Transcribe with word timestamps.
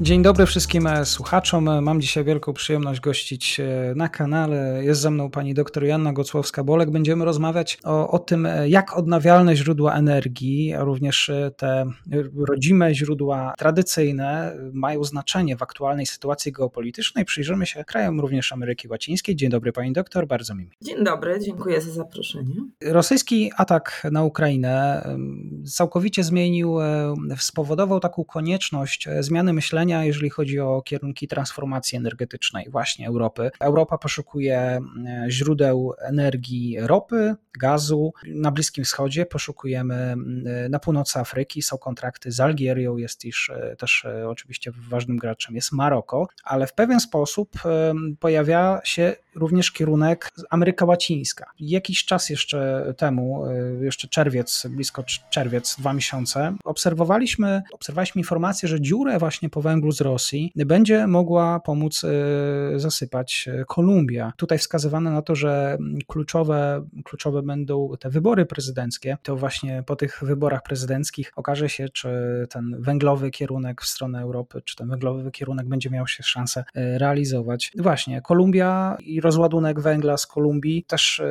Dzień 0.00 0.22
dobry 0.22 0.46
wszystkim 0.46 0.86
e, 0.86 1.04
słuchaczom. 1.04 1.82
Mam 1.82 2.00
dzisiaj 2.00 2.24
wielką 2.24 2.52
przyjemność 2.52 3.00
gościć 3.00 3.60
e, 3.60 3.92
na 3.96 4.08
kanale. 4.08 4.84
Jest 4.84 5.00
ze 5.00 5.10
mną 5.10 5.30
pani 5.30 5.54
dr 5.54 5.84
Janna 5.84 6.12
Gocłowska-Bolek. 6.12 6.90
Będziemy 6.90 7.24
rozmawiać 7.24 7.78
o, 7.84 8.10
o 8.10 8.18
tym, 8.18 8.46
e, 8.46 8.68
jak 8.68 8.96
odnawialne 8.96 9.56
źródła 9.56 9.94
energii, 9.94 10.74
a 10.74 10.84
również 10.84 11.30
te 11.56 11.86
rodzime 12.48 12.94
źródła 12.94 13.54
tradycyjne 13.58 14.56
mają 14.72 15.04
znaczenie 15.04 15.56
w 15.56 15.62
aktualnej 15.62 16.06
sytuacji 16.06 16.52
geopolitycznej. 16.52 17.24
Przyjrzymy 17.24 17.66
się 17.66 17.84
krajom 17.84 18.20
również 18.20 18.52
Ameryki 18.52 18.88
Łacińskiej. 18.88 19.36
Dzień 19.36 19.50
dobry 19.50 19.72
pani 19.72 19.92
doktor, 19.92 20.26
bardzo 20.26 20.54
mi. 20.54 20.70
Dzień 20.82 21.04
dobry, 21.04 21.40
dziękuję 21.40 21.80
za 21.80 21.92
zaproszenie. 21.92 22.54
Rosyjski 22.84 23.50
atak 23.56 24.06
na 24.12 24.24
Ukrainę 24.24 25.02
całkowicie 25.66 26.24
zmienił, 26.24 26.76
spowodował 27.38 28.00
taką 28.00 28.24
konieczność 28.24 29.08
zmiany 29.20 29.52
myślenia 29.52 29.85
jeżeli 29.88 30.30
chodzi 30.30 30.60
o 30.60 30.82
kierunki 30.82 31.28
transformacji 31.28 31.96
energetycznej 31.96 32.66
właśnie 32.70 33.08
Europy. 33.08 33.50
Europa 33.60 33.98
poszukuje 33.98 34.58
e, 34.58 34.80
źródeł 35.28 35.94
energii 36.00 36.76
ropy, 36.80 37.34
gazu. 37.60 38.12
Na 38.26 38.50
Bliskim 38.50 38.84
Wschodzie 38.84 39.26
poszukujemy 39.26 39.94
e, 39.94 40.68
na 40.68 40.78
północy 40.78 41.18
Afryki, 41.18 41.62
są 41.62 41.78
kontrakty 41.78 42.32
z 42.32 42.40
Algierią, 42.40 42.96
jest 42.96 43.24
iż 43.24 43.50
e, 43.50 43.76
też 43.76 44.06
oczywiście 44.26 44.72
ważnym 44.88 45.16
graczem 45.16 45.54
jest 45.54 45.72
Maroko, 45.72 46.28
ale 46.44 46.66
w 46.66 46.74
pewien 46.74 47.00
sposób 47.00 47.48
pojawia 48.20 48.80
się 48.84 49.16
również 49.36 49.72
kierunek 49.72 50.30
Ameryka 50.50 50.84
Łacińska. 50.84 51.50
Jakiś 51.60 52.04
czas 52.04 52.30
jeszcze 52.30 52.92
temu, 52.96 53.44
jeszcze 53.80 54.08
czerwiec, 54.08 54.66
blisko 54.70 55.04
czerwiec, 55.30 55.76
dwa 55.78 55.92
miesiące, 55.92 56.56
obserwowaliśmy, 56.64 57.62
obserwowaliśmy 57.72 58.20
informację, 58.20 58.68
że 58.68 58.80
dziurę 58.80 59.18
właśnie 59.18 59.50
po 59.50 59.62
węglu 59.62 59.92
z 59.92 60.00
Rosji 60.00 60.52
będzie 60.56 61.06
mogła 61.06 61.60
pomóc 61.60 62.04
e, 62.04 62.78
zasypać 62.78 63.48
e, 63.52 63.64
Kolumbia. 63.64 64.32
Tutaj 64.36 64.58
wskazywane 64.58 65.10
na 65.10 65.22
to, 65.22 65.34
że 65.34 65.78
kluczowe, 66.06 66.86
kluczowe 67.04 67.42
będą 67.42 67.90
te 68.00 68.10
wybory 68.10 68.46
prezydenckie. 68.46 69.16
To 69.22 69.36
właśnie 69.36 69.82
po 69.86 69.96
tych 69.96 70.22
wyborach 70.22 70.62
prezydenckich 70.62 71.32
okaże 71.36 71.68
się, 71.68 71.88
czy 71.88 72.08
ten 72.50 72.76
węglowy 72.78 73.30
kierunek 73.30 73.82
w 73.82 73.86
stronę 73.86 74.20
Europy, 74.20 74.62
czy 74.64 74.76
ten 74.76 74.88
węglowy 74.88 75.30
kierunek 75.30 75.66
będzie 75.68 75.90
miał 75.90 76.06
się 76.06 76.22
szansę 76.22 76.64
realizować. 76.74 77.72
Właśnie, 77.78 78.22
Kolumbia 78.22 78.96
i 79.00 79.20
rozładunek 79.26 79.80
węgla 79.80 80.16
z 80.16 80.26
Kolumbii 80.26 80.84
też 80.84 81.22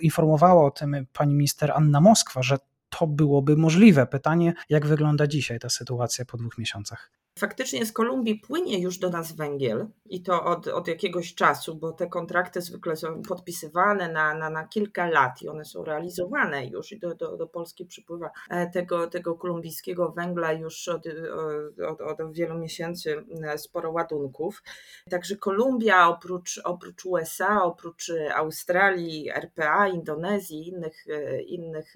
informowała 0.00 0.66
o 0.66 0.70
tym 0.70 1.06
pani 1.12 1.34
minister 1.34 1.72
Anna 1.74 2.00
Moskwa, 2.00 2.42
że 2.42 2.56
to 2.88 3.06
byłoby 3.06 3.56
możliwe. 3.56 4.06
Pytanie, 4.06 4.54
jak 4.68 4.86
wygląda 4.86 5.26
dzisiaj 5.26 5.58
ta 5.58 5.68
sytuacja 5.68 6.24
po 6.24 6.36
dwóch 6.36 6.58
miesiącach? 6.58 7.10
Faktycznie 7.38 7.86
z 7.86 7.92
Kolumbii 7.92 8.40
płynie 8.40 8.78
już 8.78 8.98
do 8.98 9.10
nas 9.10 9.32
węgiel 9.32 9.86
i 10.06 10.22
to 10.22 10.44
od, 10.44 10.68
od 10.68 10.88
jakiegoś 10.88 11.34
czasu, 11.34 11.74
bo 11.74 11.92
te 11.92 12.06
kontrakty 12.06 12.60
zwykle 12.60 12.96
są 12.96 13.22
podpisywane 13.22 14.12
na, 14.12 14.34
na, 14.34 14.50
na 14.50 14.68
kilka 14.68 15.06
lat 15.06 15.42
i 15.42 15.48
one 15.48 15.64
są 15.64 15.84
realizowane 15.84 16.66
już 16.66 16.92
i 16.92 16.98
do, 16.98 17.14
do, 17.14 17.36
do 17.36 17.46
Polski 17.46 17.86
przypływa 17.86 18.30
e, 18.50 18.70
tego, 18.70 19.06
tego 19.06 19.34
kolumbijskiego 19.34 20.12
węgla 20.12 20.52
już 20.52 20.88
od, 20.88 21.06
od, 21.88 22.00
od 22.00 22.32
wielu 22.32 22.58
miesięcy 22.58 23.24
e, 23.44 23.58
sporo 23.58 23.90
ładunków. 23.90 24.62
Także 25.10 25.36
Kolumbia 25.36 26.08
oprócz, 26.08 26.60
oprócz 26.64 27.04
USA, 27.04 27.62
oprócz 27.62 28.12
Australii, 28.34 29.30
RPA, 29.30 29.88
Indonezji, 29.88 30.68
innych, 30.68 31.04
e, 31.08 31.42
innych 31.42 31.94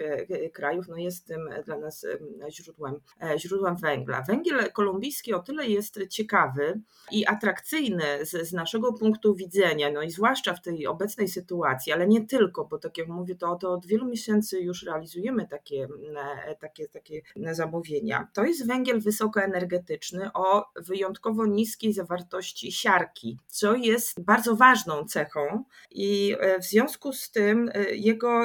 krajów, 0.53 0.89
no 0.89 0.97
jest 0.97 1.27
tym 1.27 1.51
dla 1.65 1.79
nas 1.79 2.07
źródłem, 2.51 3.01
źródłem 3.37 3.77
węgla. 3.77 4.23
Węgiel 4.23 4.73
kolumbijski 4.73 5.26
o 5.35 5.39
tyle 5.39 5.67
jest 5.67 5.99
ciekawy 6.11 6.81
i 7.11 7.27
atrakcyjny 7.27 8.05
z, 8.27 8.49
z, 8.49 8.53
naszego 8.53 8.93
punktu 8.93 9.35
widzenia, 9.35 9.91
no 9.91 10.03
i 10.03 10.11
zwłaszcza 10.11 10.55
w 10.55 10.63
tej 10.63 10.87
obecnej 10.87 11.29
sytuacji, 11.29 11.93
ale 11.93 12.07
nie 12.07 12.27
tylko, 12.27 12.65
bo 12.65 12.79
tak 12.79 12.99
jak 12.99 13.09
mówię, 13.09 13.35
to, 13.35 13.57
to 13.57 13.73
od 13.73 13.87
wielu 13.87 14.07
miesięcy 14.07 14.61
już 14.61 14.83
realizujemy 14.83 15.49
takie, 15.49 15.89
e, 16.47 16.57
takie, 16.57 16.89
takie 16.89 17.23
zamówienia. 17.53 18.29
To 18.35 18.45
jest 18.45 18.67
węgiel 18.67 19.01
wysokoenergetyczny 19.01 20.31
o 20.35 20.65
wyjątkowo 20.77 21.47
niskiej 21.47 21.93
zawartości 21.93 22.73
siarki, 22.73 23.39
co 23.47 23.75
jest 23.75 24.21
bardzo 24.21 24.57
ważną 24.57 25.05
cechą 25.05 25.65
i 25.91 26.37
e, 26.41 26.59
w 26.59 26.65
związku 26.65 27.13
z 27.13 27.31
tym 27.31 27.71
e, 27.75 27.95
jego 27.95 28.41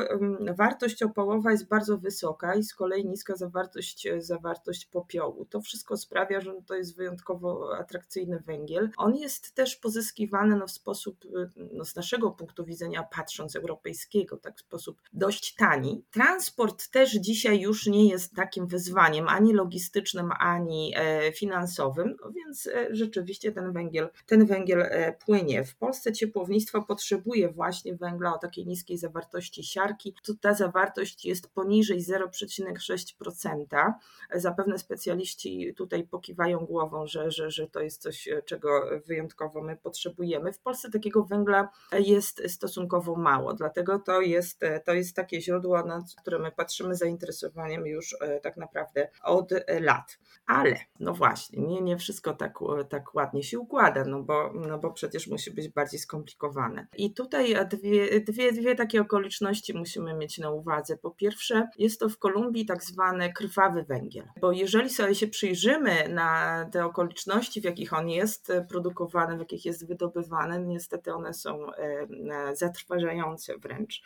wartość 0.58 1.04
opałowa 1.04 1.52
jest 1.52 1.68
bardzo 1.68 1.98
wysoka 1.98 2.56
i 2.56 2.64
z 2.64 2.74
kolei 2.74 3.06
niska 3.06 3.36
zawartość, 3.36 4.08
zawartość 4.18 4.86
popiołu. 4.86 5.46
To 5.46 5.62
wszystko 5.62 5.98
sprawia, 5.98 6.42
że 6.42 6.54
to 6.72 6.76
jest 6.76 6.96
wyjątkowo 6.96 7.78
atrakcyjny 7.78 8.40
węgiel. 8.40 8.90
On 8.98 9.16
jest 9.16 9.56
też 9.56 9.76
pozyskiwany 9.76 10.56
no, 10.56 10.68
w 10.68 10.72
sposób, 10.72 11.26
no, 11.74 11.86
z 11.86 11.96
naszego 11.96 12.32
punktu 12.32 12.66
widzenia, 12.66 13.04
patrząc 13.04 13.56
europejskiego, 13.56 14.38
tak 14.38 14.58
w 14.58 14.60
sposób 14.60 15.02
dość 15.14 15.56
tani. 15.56 16.04
Transport 16.12 16.92
też 16.92 17.12
dzisiaj 17.12 17.60
już 17.60 17.88
nie 17.88 18.10
jest 18.10 18.36
takim 18.36 18.68
wyzwaniem 18.68 19.28
ani 19.28 19.54
logistycznym, 19.54 20.30
ani 20.40 20.94
e, 20.96 21.32
finansowym, 21.32 22.16
no 22.22 22.32
więc 22.32 22.68
e, 22.68 22.88
rzeczywiście 22.96 23.52
ten 23.52 23.74
węgiel, 23.74 24.10
ten 24.26 24.46
węgiel 24.46 24.82
e, 24.82 25.14
płynie. 25.14 25.64
W 25.64 25.76
Polsce 25.76 26.14
ciepłownictwo 26.14 26.82
potrzebuje 26.82 27.50
właśnie 27.50 27.96
węgla 27.96 28.36
o 28.36 28.38
takiej 28.38 28.68
niskiej 28.68 28.98
zawartości 28.98 29.64
siarki. 29.64 30.16
Tu 30.24 30.36
ta 30.36 30.54
zawartość 30.54 31.26
jest 31.26 31.54
poniżej 31.54 32.00
0,6%. 32.02 33.94
Zapewne 34.36 34.78
specjaliści 34.78 35.74
tutaj 35.78 36.04
pokiwają 36.04 36.61
głową, 36.66 37.08
że, 37.08 37.32
że, 37.32 37.52
że 37.52 37.68
to 37.68 37.82
jest 37.82 38.02
coś, 38.02 38.28
e, 38.28 38.42
czego 38.42 38.70
wyjątkowo 39.06 39.62
my 39.62 39.78
potrzebujemy. 39.78 40.54
W 40.54 40.60
Polsce 40.60 40.92
takiego 40.92 41.24
węgla 41.24 41.70
jest 42.00 42.42
stosunkowo 42.48 43.16
mało, 43.16 43.54
dlatego 43.54 44.00
to 44.00 44.22
jest, 44.22 44.64
e, 44.64 44.80
to 44.80 44.94
jest 44.94 45.16
takie 45.16 45.42
źródło, 45.42 45.84
na 45.84 46.04
które 46.22 46.40
my 46.40 46.52
patrzymy 46.52 46.96
zainteresowaniem 46.96 47.88
już 47.88 48.16
e, 48.22 48.40
tak 48.40 48.58
naprawdę 48.58 49.10
od 49.24 49.52
lat. 49.82 50.18
Ale, 50.46 50.76
no 51.00 51.14
właśnie, 51.14 51.62
nie, 51.62 51.82
nie 51.82 51.98
wszystko 51.98 52.34
tak, 52.34 52.60
tak 52.90 53.16
ładnie 53.16 53.44
się 53.44 53.60
układa, 53.60 54.06
no 54.06 54.24
bo, 54.24 54.54
no 54.54 54.80
bo 54.80 54.92
przecież 54.92 55.28
musi 55.28 55.52
być 55.52 55.70
bardziej 55.70 56.00
skomplikowane. 56.00 56.88
I 56.98 57.14
tutaj 57.14 57.56
dwie, 57.70 58.22
dwie, 58.22 58.52
dwie 58.52 58.76
takie 58.76 59.02
okoliczności 59.02 59.74
musimy 59.74 60.14
mieć 60.14 60.38
na 60.38 60.52
uwadze. 60.52 60.98
Po 60.98 61.12
pierwsze, 61.12 61.68
jest 61.78 62.00
to 62.00 62.10
w 62.10 62.18
Kolumbii 62.18 62.66
tak 62.66 62.84
zwany 62.84 63.34
krwawy 63.34 63.84
węgiel, 63.84 64.26
bo 64.42 64.52
jeżeli 64.52 64.90
sobie 64.90 65.16
się 65.16 65.28
przyjrzymy 65.28 66.10
na 66.10 66.51
te 66.72 66.86
okoliczności, 66.86 67.62
w 67.62 67.64
jakich 67.64 67.94
on 67.94 68.10
jest 68.10 68.50
e, 68.50 68.66
produkowany, 68.66 69.36
w 69.36 69.40
jakich 69.40 69.66
jest 69.66 69.88
wydobywany, 69.88 70.60
niestety 70.60 71.14
one 71.14 71.34
są 71.34 71.72
e, 71.72 72.08
e, 72.32 72.56
zatrważające 72.56 73.58
wręcz. 73.58 74.02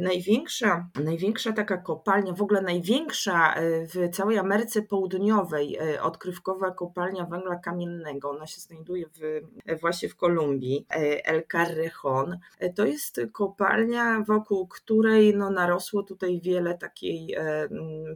Największa, 0.00 0.88
największa 1.04 1.52
taka 1.52 1.76
kopalnia, 1.76 2.32
w 2.32 2.42
ogóle 2.42 2.62
największa 2.62 3.54
w 3.62 4.10
całej 4.12 4.38
Ameryce 4.38 4.82
Południowej 4.82 5.78
odkrywkowa 6.00 6.70
kopalnia 6.70 7.24
węgla 7.24 7.56
kamiennego, 7.56 8.30
ona 8.30 8.46
się 8.46 8.60
znajduje 8.60 9.06
w, 9.06 9.40
właśnie 9.80 10.08
w 10.08 10.16
Kolumbii, 10.16 10.86
El 11.24 11.42
Carrejon. 11.52 12.38
To 12.76 12.84
jest 12.84 13.20
kopalnia, 13.32 14.24
wokół 14.26 14.68
której 14.68 15.36
no, 15.36 15.50
narosło 15.50 16.02
tutaj 16.02 16.40
wiele 16.40 16.78
takiej 16.78 17.36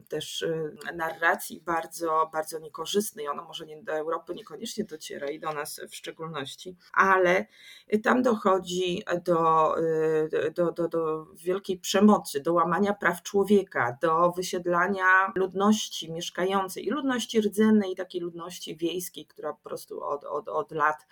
też 0.08 0.46
narracji 0.94 1.60
bardzo, 1.60 2.30
bardzo 2.32 2.58
niekorzystnej. 2.58 3.28
Ona 3.28 3.42
może 3.42 3.66
nie 3.66 3.73
do 3.82 3.92
Europy 3.92 4.34
niekoniecznie 4.34 4.84
dociera 4.84 5.30
i 5.30 5.40
do 5.40 5.52
nas 5.52 5.80
w 5.90 5.94
szczególności, 5.94 6.76
ale 6.92 7.46
tam 8.02 8.22
dochodzi 8.22 9.02
do, 9.24 9.74
do, 10.54 10.72
do, 10.72 10.88
do 10.88 11.26
wielkiej 11.34 11.78
przemocy, 11.78 12.40
do 12.40 12.52
łamania 12.52 12.94
praw 12.94 13.22
człowieka, 13.22 13.98
do 14.02 14.32
wysiedlania 14.32 15.32
ludności 15.34 16.12
mieszkającej 16.12 16.86
i 16.86 16.90
ludności 16.90 17.40
rdzennej, 17.40 17.92
i 17.92 17.96
takiej 17.96 18.20
ludności 18.20 18.76
wiejskiej, 18.76 19.26
która 19.26 19.52
po 19.52 19.68
prostu 19.68 20.02
od, 20.02 20.24
od, 20.24 20.48
od 20.48 20.72
lat 20.72 21.06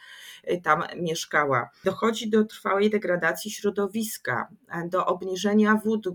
tam 0.63 0.85
mieszkała. 0.97 1.71
Dochodzi 1.85 2.31
do 2.31 2.45
trwałej 2.45 2.91
degradacji 2.91 3.51
środowiska, 3.51 4.49
do 4.87 5.07
obniżenia 5.07 5.81
wód 5.85 6.09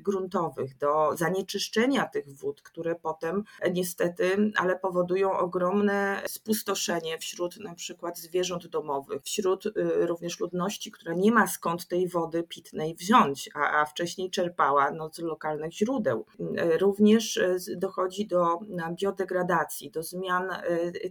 gruntowych, 0.00 0.76
do 0.78 1.16
zanieczyszczenia 1.16 2.06
tych 2.06 2.36
wód, 2.36 2.62
które 2.62 2.94
potem 2.94 3.44
niestety, 3.72 4.52
ale 4.56 4.78
powodują 4.78 5.32
ogromne 5.32 5.71
ogromne 5.72 6.22
spustoszenie 6.26 7.18
wśród 7.18 7.56
na 7.56 7.74
przykład 7.74 8.18
zwierząt 8.18 8.66
domowych, 8.66 9.22
wśród 9.22 9.64
również 10.00 10.40
ludności, 10.40 10.90
która 10.90 11.14
nie 11.14 11.32
ma 11.32 11.46
skąd 11.46 11.88
tej 11.88 12.08
wody 12.08 12.42
pitnej 12.42 12.94
wziąć, 12.94 13.50
a, 13.54 13.80
a 13.80 13.84
wcześniej 13.84 14.30
czerpała 14.30 14.90
no, 14.90 15.10
z 15.12 15.18
lokalnych 15.18 15.72
źródeł. 15.72 16.26
Również 16.80 17.40
dochodzi 17.76 18.26
do 18.26 18.58
biodegradacji, 19.00 19.90
do 19.90 20.02
zmian, 20.02 20.48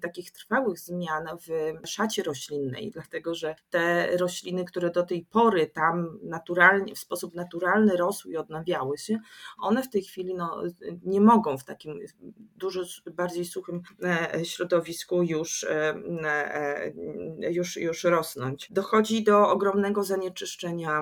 takich 0.01 0.31
trwałych 0.31 0.79
zmian 0.79 1.25
w 1.47 1.87
szacie 1.87 2.23
roślinnej, 2.23 2.91
dlatego 2.91 3.35
że 3.35 3.55
te 3.69 4.17
rośliny, 4.17 4.65
które 4.65 4.89
do 4.89 5.03
tej 5.03 5.25
pory 5.25 5.67
tam 5.67 6.19
naturalnie, 6.23 6.95
w 6.95 6.99
sposób 6.99 7.35
naturalny 7.35 7.97
rosły 7.97 8.31
i 8.31 8.37
odnawiały 8.37 8.97
się, 8.97 9.19
one 9.57 9.83
w 9.83 9.89
tej 9.89 10.03
chwili 10.03 10.35
no, 10.35 10.63
nie 11.03 11.21
mogą 11.21 11.57
w 11.57 11.63
takim 11.63 11.99
dużo 12.55 12.81
bardziej 13.11 13.45
suchym 13.45 13.81
e, 14.03 14.45
środowisku 14.51 15.23
już, 15.23 15.63
e, 15.63 15.95
e, 16.23 16.93
już, 17.51 17.77
już 17.77 18.03
rosnąć. 18.03 18.67
Dochodzi 18.71 19.23
do 19.23 19.49
ogromnego 19.49 20.03
zanieczyszczenia 20.03 21.01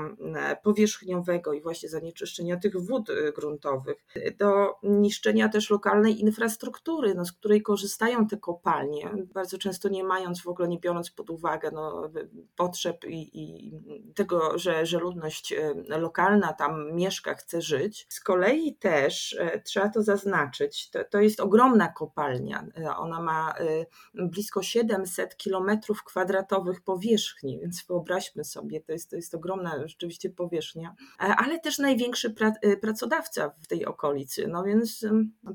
powierzchniowego 0.64 1.54
i 1.54 1.62
właśnie 1.62 1.90
zanieczyszczenia 1.90 2.58
tych 2.58 2.78
wód 2.78 3.08
gruntowych, 3.36 4.06
do 4.38 4.76
niszczenia 4.84 5.50
też 5.50 5.70
lokalnej 5.70 6.22
infrastruktury, 6.22 7.16
no, 7.16 7.26
z 7.26 7.32
której 7.32 7.62
korzystają 7.62 8.28
te 8.28 8.38
kopalnie, 8.38 9.10
bardzo 9.34 9.58
często 9.58 9.90
nie 9.90 10.04
mając 10.04 10.42
w 10.42 10.48
ogóle, 10.48 10.68
nie 10.68 10.80
biorąc 10.80 11.12
pod 11.12 11.30
uwagę 11.30 11.72
no, 11.74 12.10
potrzeb 12.56 13.06
i, 13.06 13.30
i 13.34 13.72
tego, 14.16 14.58
że, 14.58 14.86
że 14.86 15.00
ludność 15.00 15.54
lokalna 15.88 16.54
tam 16.54 16.96
mieszka, 16.96 17.34
chce 17.34 17.62
żyć. 17.62 18.06
Z 18.10 18.20
kolei 18.20 18.76
też 18.76 19.40
trzeba 19.64 19.90
to 19.90 20.04
zaznaczyć, 20.04 20.90
to, 20.90 21.04
to 21.04 21.22
jest 21.22 21.40
ogromna 21.40 21.88
kopalnia. 21.88 22.66
E, 22.78 22.96
ona 22.96 23.22
ma 23.22 23.29
e, 23.60 23.86
blisko 24.14 24.64
700 24.64 25.38
kilometrów 25.38 26.04
kwadratowych 26.04 26.82
powierzchni, 26.82 27.60
więc 27.60 27.86
wyobraźmy 27.88 28.44
sobie, 28.44 28.82
to 28.82 28.92
jest, 28.92 29.10
to 29.10 29.16
jest 29.16 29.36
ogromna 29.36 29.88
rzeczywiście 29.88 30.30
powierzchnia, 30.30 30.96
e, 31.20 31.24
ale 31.24 31.60
też 31.60 31.80
największy 31.80 32.30
pra, 32.30 32.54
pracodawca 32.82 33.52
w 33.62 33.68
tej 33.68 33.86
okolicy. 33.86 34.48
No 34.48 34.64
więc, 34.64 35.06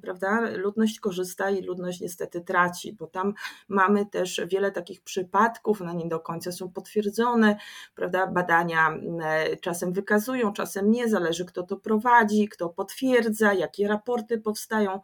prawda, 0.03 0.41
ludność 0.57 1.01
korzysta 1.01 1.51
i 1.51 1.63
ludność 1.63 2.01
niestety 2.01 2.41
traci, 2.41 2.93
bo 2.93 3.07
tam 3.07 3.35
mamy 3.69 4.07
też 4.07 4.41
wiele 4.47 4.73
takich 4.73 5.03
przypadków, 5.03 5.83
one 5.83 5.95
nie 5.95 6.09
do 6.09 6.21
końca 6.21 6.53
są 6.53 6.73
potwierdzone, 6.73 7.57
prawda, 7.95 8.27
badania 8.27 8.99
czasem 9.61 9.93
wykazują, 9.93 10.53
czasem 10.53 10.91
nie, 10.91 11.09
zależy 11.09 11.45
kto 11.45 11.63
to 11.63 11.77
prowadzi, 11.77 12.49
kto 12.49 12.69
potwierdza, 12.69 13.53
jakie 13.53 13.89
raporty 13.89 14.39
powstają, 14.39 15.01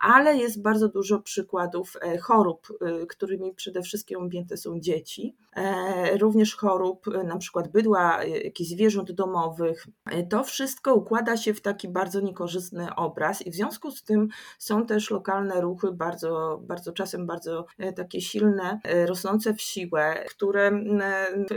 ale 0.00 0.36
jest 0.36 0.62
bardzo 0.62 0.88
dużo 0.88 1.18
przykładów 1.18 1.96
e, 2.00 2.07
chorób, 2.16 2.68
e, 2.80 3.06
którymi 3.06 3.54
przede 3.54 3.82
wszystkim 3.82 4.22
objęte 4.22 4.56
są 4.56 4.80
dzieci. 4.80 5.36
E, 5.56 6.18
również 6.18 6.56
chorób, 6.56 7.06
na 7.24 7.36
przykład 7.36 7.68
bydła, 7.68 8.24
jakichś 8.24 8.70
zwierząt 8.70 9.12
domowych. 9.12 9.86
To 10.30 10.44
wszystko 10.44 10.94
układa 10.94 11.36
się 11.36 11.54
w 11.54 11.60
taki 11.60 11.88
bardzo 11.88 12.20
niekorzystny 12.20 12.94
obraz 12.94 13.46
i 13.46 13.50
w 13.50 13.54
związku 13.54 13.90
z 13.90 14.02
tym 14.02 14.28
są 14.58 14.86
też 14.86 15.10
lokalne 15.10 15.60
ruchy, 15.60 15.92
bardzo, 15.92 16.60
bardzo 16.62 16.92
czasem 16.92 17.26
bardzo 17.26 17.66
takie 17.96 18.20
silne, 18.20 18.80
rosnące 19.06 19.54
w 19.54 19.60
siłę, 19.60 20.24
które 20.28 20.70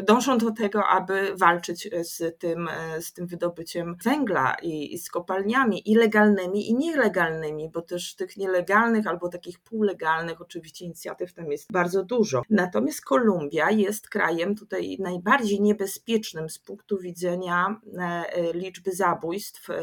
dążą 0.03 0.37
do 0.37 0.51
tego, 0.51 0.87
aby 0.87 1.35
walczyć 1.35 1.89
z 2.03 2.39
tym, 2.39 2.69
z 2.99 3.13
tym 3.13 3.27
wydobyciem 3.27 3.95
węgla 4.03 4.55
i, 4.61 4.93
i 4.93 4.97
z 4.97 5.09
kopalniami 5.09 5.91
i 5.91 5.95
legalnymi 5.95 6.69
i 6.69 6.75
nielegalnymi, 6.75 7.69
bo 7.69 7.81
też 7.81 8.15
tych 8.15 8.37
nielegalnych 8.37 9.07
albo 9.07 9.29
takich 9.29 9.59
półlegalnych 9.59 10.40
oczywiście 10.41 10.85
inicjatyw 10.85 11.33
tam 11.33 11.51
jest 11.51 11.71
bardzo 11.71 12.03
dużo. 12.03 12.41
Natomiast 12.49 13.01
Kolumbia 13.01 13.71
jest 13.71 14.09
krajem 14.09 14.55
tutaj 14.55 14.97
najbardziej 14.99 15.61
niebezpiecznym 15.61 16.49
z 16.49 16.59
punktu 16.59 16.97
widzenia 16.99 17.81
e, 17.97 18.53
liczby 18.53 18.91
zabójstw 18.91 19.69
e, 19.69 19.81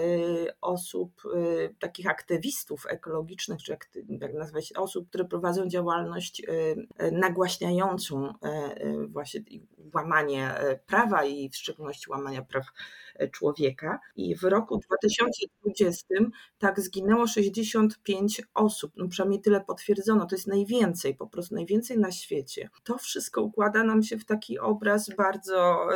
osób, 0.61 1.23
e, 1.35 1.69
takich 1.79 2.07
aktywistów 2.07 2.87
ekologicznych, 2.89 3.63
czy 3.63 3.73
jak 3.73 3.89
nazwać, 4.35 4.73
osób, 4.73 5.09
które 5.09 5.25
prowadzą 5.25 5.69
działalność 5.69 6.43
nagłaśniającą 7.13 8.33
właśnie 9.09 9.41
łamanie 9.95 10.55
prawa 10.87 11.25
i 11.25 11.51
w 11.51 11.57
szczególności 11.57 12.11
łamania 12.11 12.43
praw 12.43 12.67
człowieka. 13.33 13.99
I 14.17 14.37
w 14.37 14.43
roku 14.43 14.79
2020 14.79 16.07
tak 16.59 16.81
zginęło 16.81 17.27
65 17.27 18.43
osób, 18.55 18.93
no 18.97 19.09
przynajmniej 19.09 19.41
tyle 19.41 19.61
potwierdzono, 19.61 20.27
to 20.27 20.35
jest 20.35 20.48
najwięcej, 20.49 21.15
po 21.15 21.27
prostu 21.27 21.55
najwięcej 21.55 21.99
na 21.99 22.13
świecie. 22.13 22.71
To 22.85 22.99
wszystko 22.99 23.43
układa 23.43 23.85
nam 23.85 24.03
się 24.03 24.19
w 24.19 24.25
taki 24.25 24.59
obraz 24.59 25.11
bardzo, 25.17 25.87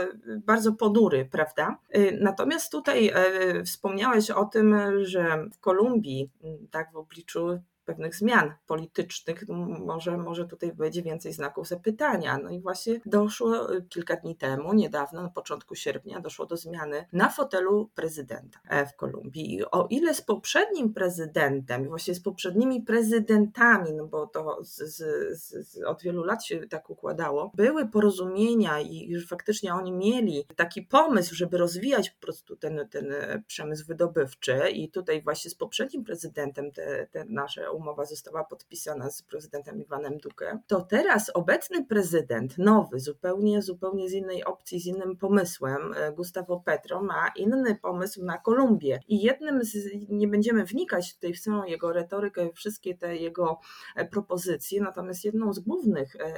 bardzo 0.46 0.72
ponury, 0.72 1.28
prawda? 1.30 1.78
Natomiast 2.20 2.72
tutaj 2.72 3.10
e, 3.14 3.64
wspomniałeś 3.64 4.30
o 4.30 4.44
tym, 4.44 4.76
że 5.02 5.48
w 5.52 5.58
Kolumbii, 5.58 6.30
tak 6.70 6.92
w 6.92 6.96
obliczu 6.96 7.58
pewnych 7.84 8.16
zmian 8.16 8.54
politycznych, 8.66 9.48
no, 9.48 9.56
może, 9.56 10.16
może 10.18 10.48
tutaj 10.48 10.72
będzie 10.72 11.02
więcej 11.02 11.32
znaków 11.32 11.68
zapytania. 11.68 12.38
No 12.38 12.50
i 12.50 12.60
właśnie 12.60 13.00
doszło 13.06 13.74
y, 13.74 13.82
kilka 13.82 14.16
dni 14.16 14.36
temu, 14.36 14.72
niedawno, 14.72 15.22
na 15.22 15.28
początku 15.28 15.74
sierpnia, 15.74 16.20
doszło 16.20 16.46
do 16.46 16.56
zmiany 16.56 17.06
na 17.12 17.28
fotelu 17.28 17.90
prezydenta 17.94 18.58
e, 18.68 18.86
w 18.86 18.96
Kolumbii. 18.96 19.54
I 19.54 19.64
o 19.64 19.86
ile 19.90 20.14
z 20.14 20.22
poprzednim 20.22 20.94
prezydentem, 20.94 21.88
właśnie 21.88 22.14
z 22.14 22.20
poprzednimi 22.20 22.82
prezydentami, 22.82 23.92
no 23.92 24.06
bo 24.06 24.26
to 24.26 24.58
z, 24.64 24.76
z, 24.76 25.04
z, 25.38 25.82
od 25.84 26.02
wielu 26.02 26.24
lat 26.24 26.44
się 26.44 26.68
tak 26.68 26.90
układało, 26.90 27.52
były 27.54 27.88
porozumienia 27.88 28.80
i 28.80 29.08
już 29.08 29.28
faktycznie 29.28 29.74
oni 29.74 29.92
mieli 29.92 30.44
taki 30.56 30.82
pomysł, 30.82 31.34
żeby 31.34 31.58
rozwijać 31.58 32.10
po 32.10 32.20
prostu 32.20 32.56
ten, 32.56 32.88
ten 32.90 33.14
przemysł 33.46 33.86
wydobywczy 33.86 34.70
i 34.72 34.90
tutaj 34.90 35.22
właśnie 35.22 35.50
z 35.50 35.54
poprzednim 35.54 36.04
prezydentem 36.04 36.72
te, 36.72 37.06
te 37.06 37.24
nasze 37.24 37.71
umowa 37.72 38.04
została 38.04 38.44
podpisana 38.44 39.10
z 39.10 39.22
prezydentem 39.22 39.82
Iwanem 39.82 40.18
Duque, 40.18 40.58
to 40.66 40.80
teraz 40.80 41.30
obecny 41.34 41.84
prezydent, 41.84 42.58
nowy, 42.58 43.00
zupełnie, 43.00 43.62
zupełnie 43.62 44.08
z 44.08 44.12
innej 44.12 44.44
opcji, 44.44 44.80
z 44.80 44.86
innym 44.86 45.16
pomysłem, 45.16 45.94
e, 45.96 46.12
Gustavo 46.12 46.60
Petro, 46.60 47.02
ma 47.02 47.32
inny 47.36 47.74
pomysł 47.82 48.24
na 48.24 48.38
Kolumbię. 48.38 49.00
I 49.08 49.22
jednym 49.22 49.64
z, 49.64 49.76
nie 50.08 50.28
będziemy 50.28 50.64
wnikać 50.64 51.14
tutaj 51.14 51.34
w 51.34 51.40
całą 51.40 51.64
jego 51.64 51.92
retorykę, 51.92 52.52
wszystkie 52.54 52.96
te 52.96 53.16
jego 53.16 53.60
e, 53.96 54.04
propozycje, 54.04 54.80
natomiast 54.80 55.24
jedną 55.24 55.52
z 55.52 55.58
głównych, 55.58 56.16
e, 56.16 56.34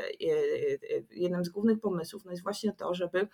jednym 1.10 1.44
z 1.44 1.48
głównych 1.48 1.80
pomysłów 1.80 2.24
no 2.24 2.30
jest 2.30 2.42
właśnie 2.42 2.72
to, 2.72 2.94
żeby, 2.94 3.28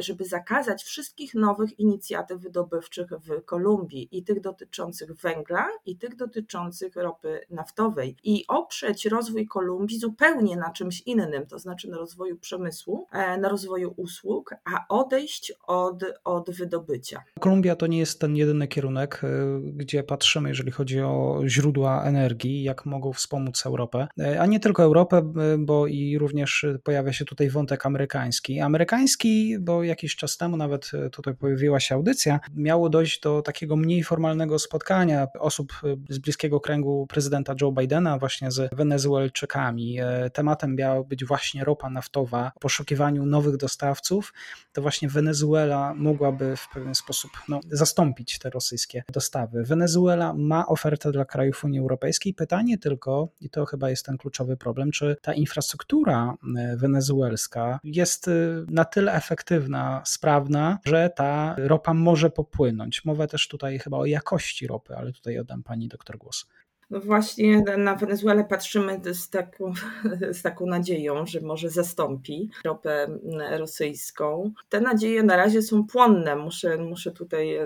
żeby 0.00 0.24
zakazać 0.24 0.82
wszystkich 0.82 1.34
nowych 1.34 1.78
inicjatyw 1.78 2.40
wydobywczych 2.40 3.08
w 3.10 3.44
Kolumbii 3.44 4.08
i 4.12 4.24
tych 4.24 4.40
dotyczących 4.40 5.14
węgla, 5.14 5.68
i 5.86 5.96
tych 5.98 6.16
dotyczących 6.16 6.96
ropy 6.96 7.37
naftowej 7.50 8.16
i 8.24 8.44
oprzeć 8.48 9.06
rozwój 9.06 9.46
Kolumbii 9.46 9.98
zupełnie 9.98 10.56
na 10.56 10.72
czymś 10.72 11.00
innym, 11.00 11.46
to 11.46 11.58
znaczy 11.58 11.88
na 11.88 11.96
rozwoju 11.96 12.38
przemysłu, 12.38 13.06
e, 13.12 13.38
na 13.38 13.48
rozwoju 13.48 13.94
usług, 13.96 14.54
a 14.64 14.84
odejść 14.88 15.52
od, 15.66 16.04
od 16.24 16.50
wydobycia. 16.50 17.22
Kolumbia 17.40 17.76
to 17.76 17.86
nie 17.86 17.98
jest 17.98 18.20
ten 18.20 18.36
jedyny 18.36 18.68
kierunek, 18.68 19.20
e, 19.24 19.28
gdzie 19.62 20.02
patrzymy, 20.02 20.48
jeżeli 20.48 20.70
chodzi 20.70 21.00
o 21.00 21.40
źródła 21.46 22.04
energii, 22.04 22.62
jak 22.62 22.86
mogą 22.86 23.12
wspomóc 23.12 23.66
Europę, 23.66 24.08
e, 24.20 24.40
a 24.40 24.46
nie 24.46 24.60
tylko 24.60 24.82
Europę, 24.82 25.32
bo 25.58 25.86
i 25.86 26.18
również 26.18 26.66
pojawia 26.84 27.12
się 27.12 27.24
tutaj 27.24 27.50
wątek 27.50 27.86
amerykański. 27.86 28.60
Amerykański, 28.60 29.58
bo 29.60 29.82
jakiś 29.82 30.16
czas 30.16 30.36
temu 30.36 30.56
nawet 30.56 30.90
tutaj 31.12 31.34
pojawiła 31.34 31.80
się 31.80 31.94
audycja, 31.94 32.40
miało 32.54 32.88
dojść 32.88 33.20
do 33.20 33.42
takiego 33.42 33.76
mniej 33.76 34.02
formalnego 34.02 34.58
spotkania 34.58 35.26
osób 35.38 35.72
z 36.08 36.18
bliskiego 36.18 36.60
kręgu 36.60 37.06
prezydenta 37.06 37.27
prezydenta 37.28 37.54
Joe 37.60 37.72
Bidena 37.72 38.18
właśnie 38.18 38.50
z 38.50 38.74
Wenezuelczykami. 38.74 40.00
E, 40.00 40.30
tematem 40.30 40.76
miała 40.76 41.04
być 41.04 41.24
właśnie 41.24 41.64
ropa 41.64 41.90
naftowa, 41.90 42.52
poszukiwaniu 42.60 43.26
nowych 43.26 43.56
dostawców, 43.56 44.32
to 44.72 44.82
właśnie 44.82 45.08
Wenezuela 45.08 45.94
mogłaby 45.94 46.56
w 46.56 46.68
pewien 46.74 46.94
sposób 46.94 47.30
no, 47.48 47.60
zastąpić 47.70 48.38
te 48.38 48.50
rosyjskie 48.50 49.02
dostawy. 49.12 49.64
Wenezuela 49.64 50.34
ma 50.34 50.66
ofertę 50.66 51.12
dla 51.12 51.24
krajów 51.24 51.64
Unii 51.64 51.80
Europejskiej. 51.80 52.34
Pytanie 52.34 52.78
tylko, 52.78 53.28
i 53.40 53.50
to 53.50 53.66
chyba 53.66 53.90
jest 53.90 54.06
ten 54.06 54.18
kluczowy 54.18 54.56
problem, 54.56 54.90
czy 54.90 55.16
ta 55.22 55.34
infrastruktura 55.34 56.34
e, 56.56 56.76
wenezuelska 56.76 57.80
jest 57.84 58.28
e, 58.28 58.32
na 58.68 58.84
tyle 58.84 59.12
efektywna, 59.12 60.02
sprawna, 60.04 60.78
że 60.84 61.10
ta 61.16 61.54
ropa 61.58 61.94
może 61.94 62.30
popłynąć. 62.30 63.04
Mowa 63.04 63.26
też 63.26 63.48
tutaj 63.48 63.78
chyba 63.78 63.96
o 63.96 64.06
jakości 64.06 64.66
ropy, 64.66 64.96
ale 64.96 65.12
tutaj 65.12 65.38
oddam 65.38 65.62
pani 65.62 65.88
doktor 65.88 66.18
głos. 66.18 66.46
No 66.90 67.00
właśnie 67.00 67.62
na 67.78 67.94
Wenezuelę 67.94 68.44
patrzymy 68.44 69.00
z 69.14 69.30
taką, 69.30 69.72
z 70.38 70.42
taką 70.42 70.66
nadzieją, 70.66 71.26
że 71.26 71.40
może 71.40 71.70
zastąpi 71.70 72.50
ropę 72.64 73.08
rosyjską. 73.50 74.52
Te 74.68 74.80
nadzieje 74.80 75.22
na 75.22 75.36
razie 75.36 75.62
są 75.62 75.86
płonne. 75.86 76.36
Muszę, 76.36 76.76
muszę 76.76 77.10
tutaj 77.10 77.58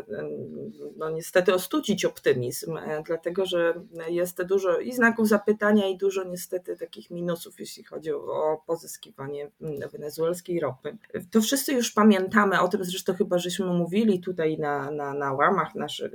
no 0.96 1.10
niestety 1.10 1.54
ostudzić 1.54 2.04
optymizm, 2.04 2.78
dlatego 3.06 3.46
że 3.46 3.74
jest 4.08 4.42
dużo 4.42 4.78
i 4.78 4.92
znaków 4.92 5.28
zapytania 5.28 5.88
i 5.88 5.96
dużo 5.96 6.24
niestety 6.24 6.76
takich 6.76 7.10
minusów, 7.10 7.60
jeśli 7.60 7.84
chodzi 7.84 8.12
o 8.12 8.62
pozyskiwanie 8.66 9.50
wenezuelskiej 9.92 10.60
ropy. 10.60 10.96
To 11.30 11.40
wszyscy 11.40 11.72
już 11.72 11.92
pamiętamy, 11.92 12.60
o 12.60 12.68
tym 12.68 12.84
zresztą 12.84 13.14
chyba 13.14 13.38
żeśmy 13.38 13.66
mówili 13.66 14.20
tutaj 14.20 14.58
na, 14.58 14.90
na, 14.90 15.14
na 15.14 15.32
łamach 15.32 15.74
naszych, 15.74 16.12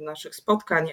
naszych 0.00 0.34
spotkań, 0.34 0.88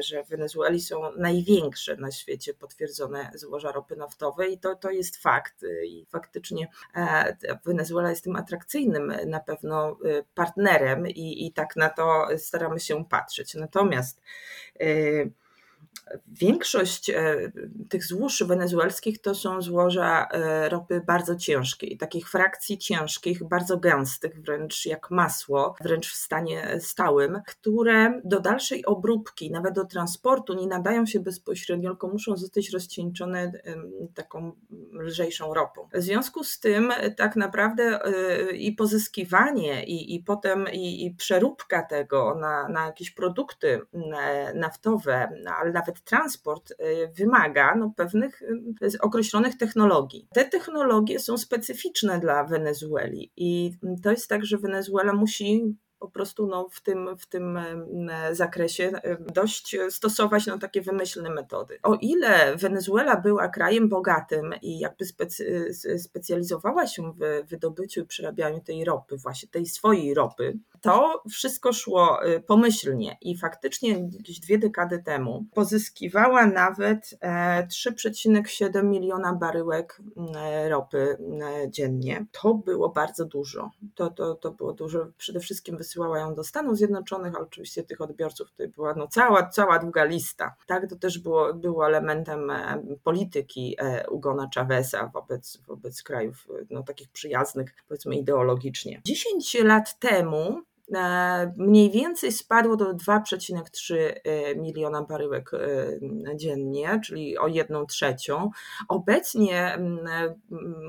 że 0.00 0.24
Wenezuela 0.24 0.63
Wenezueli 0.64 0.80
są 0.80 1.16
największe 1.16 1.96
na 1.96 2.10
świecie 2.10 2.54
potwierdzone 2.54 3.30
złoża 3.34 3.72
ropy 3.72 3.96
naftowej 3.96 4.52
i 4.52 4.58
to, 4.58 4.74
to 4.74 4.90
jest 4.90 5.16
fakt. 5.16 5.64
I 5.86 6.06
faktycznie 6.08 6.68
e, 6.96 7.36
Wenezuela 7.64 8.10
jest 8.10 8.24
tym 8.24 8.36
atrakcyjnym 8.36 9.12
na 9.26 9.40
pewno 9.40 9.90
e, 9.90 10.22
partnerem 10.34 11.08
i, 11.08 11.46
i 11.46 11.52
tak 11.52 11.76
na 11.76 11.88
to 11.88 12.26
staramy 12.36 12.80
się 12.80 13.04
patrzeć. 13.04 13.54
Natomiast 13.54 14.20
e, 14.80 14.86
Większość 16.26 17.10
e, 17.10 17.52
tych 17.88 18.04
złóż 18.04 18.42
wenezuelskich 18.42 19.20
to 19.20 19.34
są 19.34 19.62
złoża 19.62 20.28
e, 20.28 20.68
ropy 20.68 21.02
bardzo 21.06 21.36
ciężkiej, 21.36 21.98
takich 21.98 22.30
frakcji 22.30 22.78
ciężkich, 22.78 23.44
bardzo 23.44 23.78
gęstych, 23.78 24.42
wręcz 24.42 24.86
jak 24.86 25.10
masło, 25.10 25.74
wręcz 25.80 26.12
w 26.12 26.14
stanie 26.14 26.76
stałym, 26.80 27.40
które 27.46 28.20
do 28.24 28.40
dalszej 28.40 28.86
obróbki, 28.86 29.50
nawet 29.50 29.74
do 29.74 29.84
transportu 29.84 30.54
nie 30.54 30.66
nadają 30.66 31.06
się 31.06 31.20
bezpośrednio, 31.20 31.90
tylko 31.90 32.08
muszą 32.08 32.36
zostać 32.36 32.70
rozcieńczone 32.70 33.52
taką 34.14 34.52
lżejszą 34.92 35.54
ropą. 35.54 35.88
W 35.94 36.02
związku 36.02 36.44
z 36.44 36.60
tym 36.60 36.90
e, 36.90 37.10
tak 37.10 37.36
naprawdę 37.36 38.00
i 38.52 38.72
pozyskiwanie 38.72 39.84
i, 39.84 40.14
i 40.14 40.22
potem 40.22 40.66
i, 40.72 41.06
i 41.06 41.14
przeróbka 41.14 41.82
tego 41.82 42.34
na, 42.34 42.68
na 42.68 42.86
jakieś 42.86 43.10
produkty 43.10 43.80
naftowe, 44.54 45.28
ale 45.58 45.72
nawet 45.72 45.83
nawet 45.86 46.04
transport 46.04 46.70
y, 46.70 46.74
wymaga 47.16 47.74
no, 47.74 47.92
pewnych 47.96 48.42
y, 48.42 49.00
określonych 49.00 49.56
technologii. 49.56 50.28
Te 50.34 50.44
technologie 50.44 51.20
są 51.20 51.38
specyficzne 51.38 52.20
dla 52.20 52.44
Wenezueli 52.44 53.32
i 53.36 53.72
to 54.02 54.10
jest 54.10 54.28
tak, 54.28 54.44
że 54.44 54.58
Wenezuela 54.58 55.12
musi 55.12 55.76
po 56.04 56.10
prostu 56.10 56.46
no, 56.46 56.68
w, 56.70 56.80
tym, 56.80 57.16
w 57.18 57.26
tym 57.26 57.58
zakresie 58.32 58.92
dość 59.34 59.76
stosować 59.90 60.46
no, 60.46 60.58
takie 60.58 60.82
wymyślne 60.82 61.30
metody. 61.30 61.78
O 61.82 61.94
ile 61.94 62.56
Wenezuela 62.56 63.16
była 63.16 63.48
krajem 63.48 63.88
bogatym 63.88 64.54
i 64.62 64.78
jakby 64.78 65.04
specy, 65.04 65.70
specjalizowała 65.98 66.86
się 66.86 67.12
w 67.12 67.48
wydobyciu 67.48 68.00
i 68.00 68.06
przerabianiu 68.06 68.60
tej 68.60 68.84
ropy, 68.84 69.16
właśnie 69.16 69.48
tej 69.48 69.66
swojej 69.66 70.14
ropy, 70.14 70.58
to 70.80 71.22
wszystko 71.30 71.72
szło 71.72 72.26
y, 72.26 72.40
pomyślnie 72.40 73.16
i 73.20 73.38
faktycznie 73.38 74.04
gdzieś 74.04 74.40
dwie 74.40 74.58
dekady 74.58 75.02
temu 75.02 75.44
pozyskiwała 75.54 76.46
nawet 76.46 77.18
3,7 77.22 78.78
e, 78.78 78.82
miliona 78.82 79.32
baryłek 79.32 80.02
ropy 80.68 81.18
dziennie. 81.68 82.26
To 82.42 82.54
było 82.54 82.88
bardzo 82.88 83.24
dużo. 83.24 83.70
To, 83.94 84.10
to, 84.10 84.34
to 84.34 84.50
było 84.50 84.72
dużo. 84.72 85.06
Przede 85.18 85.40
wszystkim 85.40 85.76
wysyłała 85.94 86.18
ją 86.18 86.34
do 86.34 86.44
Stanów 86.44 86.76
Zjednoczonych, 86.76 87.34
ale 87.34 87.44
oczywiście 87.44 87.82
tych 87.82 88.00
odbiorców 88.00 88.50
tutaj 88.50 88.68
była 88.68 88.94
no, 88.94 89.08
cała, 89.08 89.48
cała 89.48 89.78
długa 89.78 90.04
lista. 90.04 90.54
Tak, 90.66 90.90
to 90.90 90.96
też 90.96 91.18
było, 91.18 91.54
było 91.54 91.86
elementem 91.86 92.52
polityki 93.04 93.76
Ugona 94.10 94.48
Chaveza 94.54 95.10
wobec, 95.14 95.58
wobec 95.66 96.02
krajów 96.02 96.48
no, 96.70 96.82
takich 96.82 97.08
przyjaznych, 97.08 97.74
powiedzmy 97.88 98.16
ideologicznie. 98.16 99.00
10 99.04 99.54
lat 99.54 99.98
temu 99.98 100.62
E, 100.73 100.73
mniej 101.56 101.90
więcej 101.90 102.32
spadło 102.32 102.76
do 102.76 102.94
2,3 102.94 103.94
e, 103.96 104.54
miliona 104.56 105.02
baryłek 105.02 105.50
e, 105.54 106.36
dziennie, 106.36 107.00
czyli 107.04 107.38
o 107.38 107.48
jedną 107.48 107.86
trzecią. 107.86 108.50
Obecnie 108.88 109.78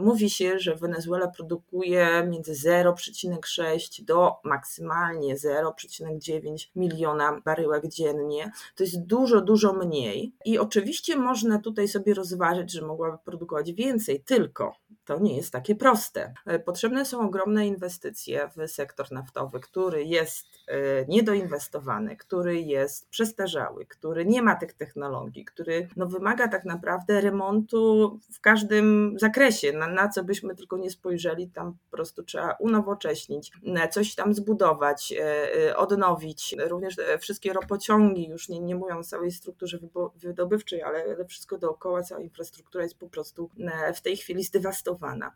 mówi 0.02 0.30
się, 0.30 0.60
że 0.60 0.76
Wenezuela 0.76 1.28
produkuje 1.28 2.28
między 2.30 2.54
0,6 2.54 4.06
do 4.06 4.32
maksymalnie 4.44 5.36
0,9 5.36 6.68
miliona 6.76 7.42
baryłek 7.46 7.88
dziennie. 7.88 8.52
To 8.76 8.84
jest 8.84 9.06
dużo, 9.06 9.42
dużo 9.42 9.74
mniej. 9.74 10.36
I 10.46 10.60
oczywiście 10.60 11.18
można 11.18 11.60
tutaj 11.60 11.88
sobie 11.88 12.14
rozważyć, 12.14 12.72
że 12.72 12.86
mogłaby 12.86 13.18
produkować 13.26 13.74
więcej, 13.74 14.24
tylko 14.24 14.74
to 15.06 15.20
nie 15.20 15.38
jest 15.38 15.52
takie 15.52 15.76
proste. 15.76 16.34
E, 16.46 16.60
potrzebne 16.60 17.06
są 17.06 17.20
ogromne 17.20 17.68
inwestycje 17.68 18.50
w 18.58 18.72
sektor 18.72 19.12
naftowy, 19.12 19.60
który 19.60 19.85
jest 19.94 20.48
e, 20.68 21.06
niedoinwestowany, 21.06 22.18
który 22.18 22.62
jest 22.62 23.10
przestarzały, 23.10 23.86
który 23.86 24.26
nie 24.26 24.42
ma 24.42 24.56
tych 24.56 24.74
technologii, 24.74 25.46
który 25.46 25.88
no, 25.96 26.06
wymaga 26.06 26.48
tak 26.48 26.66
naprawdę 26.66 27.22
remontu 27.22 28.20
w 28.34 28.42
każdym 28.42 29.16
zakresie. 29.20 29.74
Na, 29.74 29.88
na 29.88 30.10
co 30.10 30.24
byśmy 30.24 30.56
tylko 30.56 30.78
nie 30.78 30.92
spojrzeli, 30.92 31.50
tam 31.50 31.78
po 31.92 31.98
prostu 31.98 32.24
trzeba 32.24 32.52
unowocześnić, 32.60 33.52
coś 33.92 34.16
tam 34.16 34.34
zbudować, 34.34 35.14
e, 35.20 35.78
odnowić. 35.78 36.56
Również 36.68 36.96
wszystkie 37.20 37.54
ropociągi, 37.54 38.28
już 38.28 38.50
nie, 38.50 38.60
nie 38.60 38.76
mówią 38.76 39.00
o 39.00 39.04
całej 39.04 39.32
strukturze 39.32 39.80
wydobywczej, 40.16 40.84
ale 40.84 41.26
wszystko 41.26 41.58
dookoła, 41.58 42.04
cała 42.04 42.22
infrastruktura 42.22 42.84
jest 42.84 42.98
po 42.98 43.10
prostu 43.10 43.50
w 43.96 44.02
tej 44.02 44.18
chwili 44.18 44.44
zdewastowana 44.44 45.32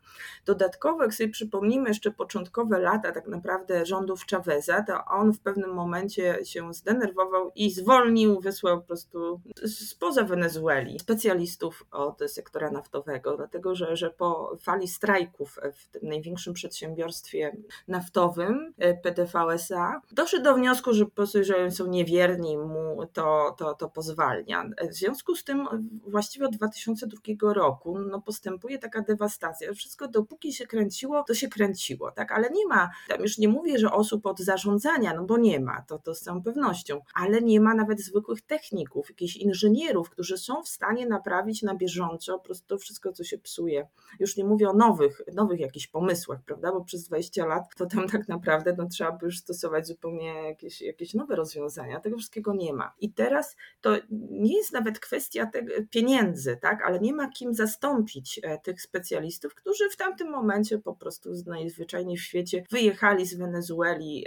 Dodatkowo, 0.46 1.02
jak 1.02 1.14
sobie 1.14 1.30
przypomnimy 1.30 1.88
jeszcze 1.88 2.10
początkowe 2.10 2.78
lata 2.78 3.12
tak 3.12 3.26
naprawdę 3.26 3.86
rządów 3.86 4.26
Chaveza, 4.40 4.82
to 4.82 5.04
on 5.04 5.32
w 5.32 5.40
pewnym 5.40 5.74
momencie 5.74 6.38
się 6.44 6.74
zdenerwował 6.74 7.50
i 7.54 7.70
zwolnił, 7.70 8.40
wysłał 8.40 8.80
po 8.80 8.86
prostu 8.86 9.40
spoza 9.66 10.24
Wenezueli 10.24 10.98
specjalistów 10.98 11.84
od 11.90 12.18
sektora 12.26 12.70
naftowego, 12.70 13.36
dlatego 13.36 13.74
że, 13.74 13.96
że 13.96 14.10
po 14.10 14.56
fali 14.60 14.88
strajków 14.88 15.58
w 15.72 15.88
tym 15.88 16.08
największym 16.08 16.54
przedsiębiorstwie 16.54 17.56
naftowym 17.88 18.74
e, 18.78 18.94
PDVSA 18.94 20.00
doszedł 20.12 20.44
do 20.44 20.54
wniosku, 20.54 20.92
że 20.92 21.04
po 21.04 21.10
prostu, 21.10 21.44
że 21.44 21.70
są 21.70 21.86
niewierni 21.86 22.58
mu, 22.58 23.06
to, 23.12 23.54
to, 23.58 23.74
to 23.74 23.88
pozwalnia. 23.88 24.64
W 24.90 24.94
związku 24.94 25.36
z 25.36 25.44
tym 25.44 25.68
właściwie 26.06 26.46
od 26.46 26.56
2002 26.56 27.52
roku 27.52 27.98
no, 27.98 28.20
postępuje 28.20 28.78
taka 28.78 29.02
dewastacja 29.02 29.72
wszystko 29.72 30.08
dopóki 30.08 30.52
się 30.52 30.66
kręciło, 30.66 31.24
to 31.24 31.34
się 31.34 31.48
kręciło, 31.48 32.10
tak? 32.10 32.32
Ale 32.32 32.50
nie 32.50 32.66
ma, 32.66 32.90
tam 33.08 33.22
już 33.22 33.38
nie 33.38 33.48
mówię, 33.48 33.78
że 33.78 33.92
osób 33.92 34.26
od 34.30 34.38
zarządzania, 34.38 35.14
no 35.14 35.24
bo 35.24 35.38
nie 35.38 35.60
ma, 35.60 35.82
to, 35.82 35.98
to 35.98 36.14
z 36.14 36.20
całą 36.20 36.42
pewnością, 36.42 37.00
ale 37.14 37.40
nie 37.40 37.60
ma 37.60 37.74
nawet 37.74 38.00
zwykłych 38.00 38.42
techników, 38.42 39.08
jakichś 39.08 39.36
inżynierów, 39.36 40.10
którzy 40.10 40.38
są 40.38 40.62
w 40.62 40.68
stanie 40.68 41.06
naprawić 41.06 41.62
na 41.62 41.74
bieżąco 41.74 42.38
po 42.38 42.44
prostu 42.44 42.66
to 42.66 42.78
wszystko, 42.78 43.12
co 43.12 43.24
się 43.24 43.38
psuje. 43.38 43.88
Już 44.20 44.36
nie 44.36 44.44
mówię 44.44 44.68
o 44.68 44.72
nowych, 44.72 45.22
nowych 45.34 45.60
jakichś 45.60 45.86
pomysłach, 45.86 46.40
prawda? 46.46 46.72
Bo 46.72 46.84
przez 46.84 47.04
20 47.04 47.46
lat 47.46 47.64
to 47.76 47.86
tam 47.86 48.08
tak 48.08 48.28
naprawdę 48.28 48.74
no, 48.78 48.88
trzeba 48.88 49.12
by 49.12 49.26
już 49.26 49.38
stosować 49.38 49.86
zupełnie 49.86 50.26
jakieś, 50.26 50.82
jakieś 50.82 51.14
nowe 51.14 51.36
rozwiązania. 51.36 52.00
Tego 52.00 52.16
wszystkiego 52.16 52.54
nie 52.54 52.72
ma. 52.72 52.94
I 53.00 53.12
teraz 53.12 53.56
to 53.80 53.90
nie 54.30 54.56
jest 54.56 54.72
nawet 54.72 54.98
kwestia 54.98 55.46
tego, 55.46 55.72
pieniędzy, 55.90 56.58
tak? 56.62 56.82
Ale 56.86 57.00
nie 57.00 57.12
ma 57.12 57.28
kim 57.28 57.54
zastąpić 57.54 58.40
e, 58.42 58.58
tych 58.58 58.82
specjalistów, 58.82 59.54
którzy 59.54 59.88
w 59.90 59.96
tamtym 59.96 60.30
momencie 60.30 60.78
po 60.78 60.94
prostu 60.94 61.30
najzwyczajniej 61.46 62.16
w 62.16 62.22
świecie 62.22 62.64
wyjechali 62.70 63.26
z 63.26 63.34
Wenezueli 63.34 64.19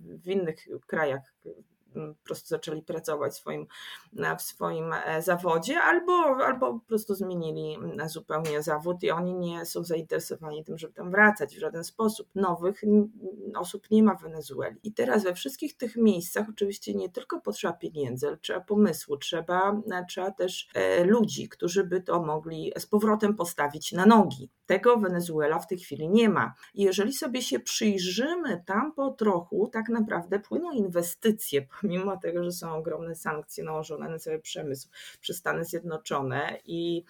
w 0.00 0.28
innych 0.28 0.68
krajach 0.86 1.34
po 1.94 2.24
prostu 2.24 2.48
zaczęli 2.48 2.82
pracować 2.82 3.32
w 3.32 3.36
swoim, 3.36 3.66
w 4.38 4.42
swoim 4.42 4.92
e, 4.92 5.22
zawodzie, 5.22 5.80
albo, 5.80 6.12
albo 6.46 6.72
po 6.72 6.86
prostu 6.86 7.14
zmienili 7.14 7.76
zupełnie 8.06 8.62
zawód 8.62 9.02
i 9.02 9.10
oni 9.10 9.34
nie 9.34 9.66
są 9.66 9.84
zainteresowani 9.84 10.64
tym, 10.64 10.78
żeby 10.78 10.94
tam 10.94 11.10
wracać 11.10 11.56
w 11.56 11.60
żaden 11.60 11.84
sposób. 11.84 12.28
Nowych 12.34 12.82
osób 13.56 13.90
nie 13.90 14.02
ma 14.02 14.14
w 14.14 14.22
Wenezueli. 14.22 14.76
I 14.82 14.92
teraz 14.92 15.24
we 15.24 15.34
wszystkich 15.34 15.76
tych 15.76 15.96
miejscach 15.96 16.46
oczywiście 16.50 16.94
nie 16.94 17.08
tylko 17.08 17.40
potrzeba 17.40 17.74
pieniędzy, 17.74 18.28
ale 18.28 18.36
trzeba 18.36 18.60
pomysłu, 18.60 19.16
trzeba, 19.16 19.82
trzeba 20.08 20.30
też 20.30 20.68
e, 20.74 21.04
ludzi, 21.04 21.48
którzy 21.48 21.84
by 21.84 22.00
to 22.00 22.22
mogli 22.22 22.72
z 22.78 22.86
powrotem 22.86 23.36
postawić 23.36 23.92
na 23.92 24.06
nogi. 24.06 24.50
Tego 24.66 24.96
Wenezuela 24.96 25.58
w 25.58 25.66
tej 25.66 25.78
chwili 25.78 26.08
nie 26.08 26.28
ma. 26.28 26.54
Jeżeli 26.74 27.12
sobie 27.12 27.42
się 27.42 27.60
przyjrzymy 27.60 28.62
tam 28.66 28.92
po 28.92 29.10
trochu, 29.10 29.68
tak 29.72 29.88
naprawdę 29.88 30.40
płyną 30.40 30.70
inwestycje, 30.70 31.66
pomimo 31.82 32.16
tego, 32.16 32.44
że 32.44 32.52
są 32.52 32.74
ogromne 32.74 33.14
sankcje 33.14 33.64
nałożone 33.64 34.08
na 34.08 34.18
cały 34.18 34.38
przemysł 34.38 34.88
przez 35.20 35.36
Stany 35.36 35.64
Zjednoczone 35.64 36.58
i 36.64 37.04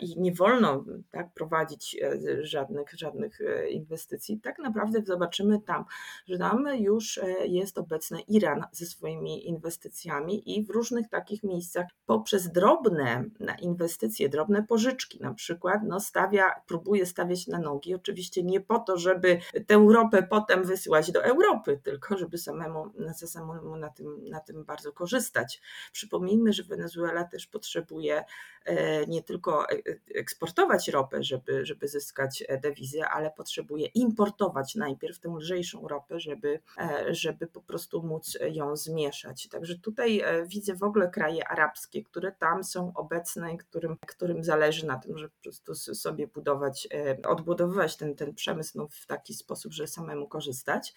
i 0.00 0.20
nie 0.20 0.32
wolno 0.32 0.84
tak 1.10 1.32
prowadzić 1.34 1.96
żadnych, 2.40 2.92
żadnych 2.92 3.38
inwestycji, 3.70 4.40
tak 4.40 4.58
naprawdę 4.58 5.02
zobaczymy 5.04 5.60
tam, 5.60 5.84
że 6.26 6.38
tam 6.38 6.68
już 6.78 7.20
jest 7.44 7.78
obecny 7.78 8.20
Iran 8.20 8.64
ze 8.72 8.86
swoimi 8.86 9.48
inwestycjami 9.48 10.56
i 10.56 10.64
w 10.64 10.70
różnych 10.70 11.08
takich 11.08 11.42
miejscach 11.42 11.86
poprzez 12.06 12.52
drobne 12.52 13.24
inwestycje, 13.62 14.28
drobne 14.28 14.62
pożyczki 14.62 15.20
na 15.20 15.34
przykład, 15.34 15.80
no 15.86 16.00
stawia, 16.00 16.44
próbuje 16.66 17.06
stawiać 17.06 17.46
na 17.46 17.58
nogi, 17.58 17.94
oczywiście 17.94 18.42
nie 18.42 18.60
po 18.60 18.78
to, 18.78 18.98
żeby 18.98 19.38
tę 19.66 19.86
ropę 19.90 20.22
potem 20.22 20.64
wysyłać 20.64 21.12
do 21.12 21.24
Europy, 21.24 21.80
tylko 21.84 22.18
żeby 22.18 22.38
samemu, 22.38 22.92
samemu 23.14 23.76
na, 23.76 23.88
tym, 23.88 24.28
na 24.28 24.40
tym 24.40 24.64
bardzo 24.64 24.92
korzystać. 24.92 25.60
Przypomnijmy, 25.92 26.52
że 26.52 26.62
Wenezuela 26.62 27.24
też 27.24 27.46
potrzebuje 27.46 28.24
e, 28.64 29.06
nie 29.06 29.22
tylko 29.22 29.45
e, 29.52 29.76
eksportować 30.14 30.88
ropę, 30.88 31.22
żeby, 31.22 31.66
żeby 31.66 31.88
zyskać 31.88 32.44
dewizy, 32.62 33.04
ale 33.04 33.30
potrzebuje 33.30 33.86
importować 33.86 34.74
najpierw 34.74 35.18
tę 35.18 35.28
lżejszą 35.28 35.88
ropę, 35.88 36.20
żeby, 36.20 36.60
e, 36.78 37.14
żeby 37.14 37.46
po 37.46 37.60
prostu 37.60 38.02
móc 38.02 38.38
ją 38.52 38.76
zmieszać. 38.76 39.48
Także 39.48 39.78
tutaj 39.78 40.22
widzę 40.46 40.74
w 40.74 40.82
ogóle 40.82 41.10
kraje 41.10 41.48
arabskie, 41.48 42.02
które 42.02 42.32
tam 42.32 42.64
są 42.64 42.92
obecne, 42.94 43.56
którym, 43.56 43.96
którym 44.06 44.44
zależy 44.44 44.86
na 44.86 44.98
tym, 44.98 45.18
żeby 45.18 45.30
po 45.30 45.42
prostu 45.42 45.74
sobie 45.74 46.26
budować, 46.26 46.88
odbudowywać 47.26 47.96
ten, 47.96 48.14
ten 48.14 48.34
przemysł 48.34 48.78
no, 48.78 48.88
w 48.88 49.06
taki 49.06 49.34
sposób, 49.34 49.72
że 49.72 49.86
samemu 49.86 50.28
korzystać. 50.28 50.94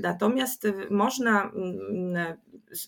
Natomiast 0.00 0.66
można, 0.90 1.42
mm, 1.42 2.36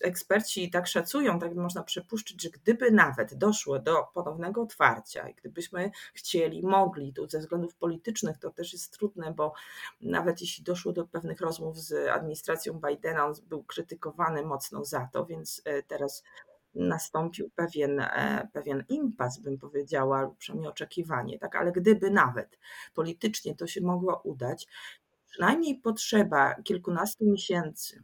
eksperci 0.01 0.69
tak 0.69 0.87
szacują, 0.87 1.39
tak 1.39 1.55
można 1.55 1.83
przypuszczać, 1.83 2.41
że 2.41 2.49
gdyby 2.49 2.91
nawet 2.91 3.35
doszło 3.35 3.79
do 3.79 4.03
ponownego 4.13 4.61
otwarcia 4.61 5.29
i 5.29 5.33
gdybyśmy 5.33 5.91
chcieli, 6.13 6.63
mogli, 6.63 7.13
tu 7.13 7.29
ze 7.29 7.39
względów 7.39 7.75
politycznych 7.75 8.37
to 8.37 8.49
też 8.49 8.73
jest 8.73 8.93
trudne, 8.93 9.33
bo 9.33 9.53
nawet 10.01 10.41
jeśli 10.41 10.63
doszło 10.63 10.93
do 10.93 11.07
pewnych 11.07 11.41
rozmów 11.41 11.79
z 11.79 12.09
administracją 12.09 12.81
Bidena, 12.87 13.25
on 13.25 13.33
był 13.47 13.63
krytykowany 13.63 14.45
mocno 14.45 14.85
za 14.85 15.09
to, 15.13 15.25
więc 15.25 15.61
e, 15.65 15.83
teraz 15.83 16.23
nastąpił 16.75 17.49
pewien, 17.55 17.99
e, 17.99 18.47
pewien 18.53 18.83
impas, 18.89 19.39
bym 19.39 19.57
powiedziała, 19.57 20.35
przynajmniej 20.37 20.69
oczekiwanie, 20.69 21.39
tak, 21.39 21.55
ale 21.55 21.71
gdyby 21.71 22.11
nawet 22.11 22.59
politycznie 22.93 23.55
to 23.55 23.67
się 23.67 23.81
mogło 23.81 24.21
udać, 24.23 24.67
przynajmniej 25.29 25.79
potrzeba 25.79 26.55
kilkunastu 26.63 27.25
miesięcy 27.25 28.03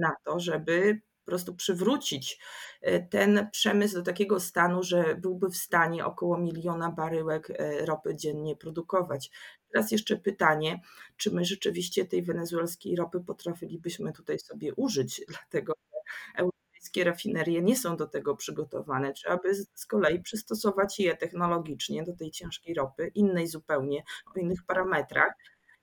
na 0.00 0.16
to, 0.24 0.40
żeby 0.40 1.00
po 1.24 1.30
prostu 1.30 1.54
przywrócić 1.54 2.38
e, 2.80 3.00
ten 3.00 3.48
przemysł 3.52 3.94
do 3.94 4.02
takiego 4.02 4.40
stanu, 4.40 4.82
że 4.82 5.14
byłby 5.14 5.50
w 5.50 5.56
stanie 5.56 6.04
około 6.04 6.38
miliona 6.38 6.90
baryłek 6.90 7.50
e, 7.50 7.86
ropy 7.86 8.16
dziennie 8.16 8.56
produkować. 8.56 9.30
Teraz 9.72 9.92
jeszcze 9.92 10.16
pytanie, 10.16 10.80
czy 11.16 11.30
my 11.30 11.44
rzeczywiście 11.44 12.04
tej 12.04 12.22
wenezuelskiej 12.22 12.96
ropy 12.96 13.20
potrafilibyśmy 13.26 14.12
tutaj 14.12 14.38
sobie 14.38 14.74
użyć, 14.74 15.22
dlatego 15.28 15.72
że 15.92 15.98
europejskie 16.36 17.04
rafinerie 17.04 17.62
nie 17.62 17.76
są 17.76 17.96
do 17.96 18.06
tego 18.06 18.36
przygotowane. 18.36 19.12
Trzeba 19.12 19.36
by 19.36 19.54
z 19.54 19.86
kolei 19.86 20.22
przystosować 20.22 20.98
je 20.98 21.16
technologicznie 21.16 22.04
do 22.04 22.16
tej 22.16 22.30
ciężkiej 22.30 22.74
ropy, 22.74 23.10
innej 23.14 23.46
zupełnie, 23.46 24.02
o 24.34 24.38
innych 24.38 24.62
parametrach. 24.66 25.32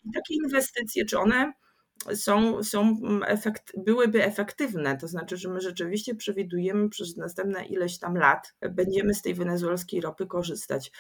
I 0.10 0.12
takie 0.14 0.34
inwestycje, 0.34 1.06
czy 1.06 1.20
one 1.20 1.54
są, 2.16 2.64
są 2.64 3.00
efekt, 3.28 3.74
byłyby 3.78 4.24
efektywne, 4.24 4.98
to 4.98 5.08
znaczy, 5.08 5.38
że 5.38 5.50
my 5.50 5.62
rzeczywiście 5.62 6.16
przewidujemy 6.16 6.90
przez 6.90 7.18
następne 7.18 7.66
ileś 7.66 8.00
tam 8.00 8.16
lat 8.16 8.54
będziemy 8.72 9.14
z 9.14 9.22
tej 9.22 9.34
wenezuelskiej 9.34 10.02
ropy 10.02 10.28
korzystać. 10.28 10.92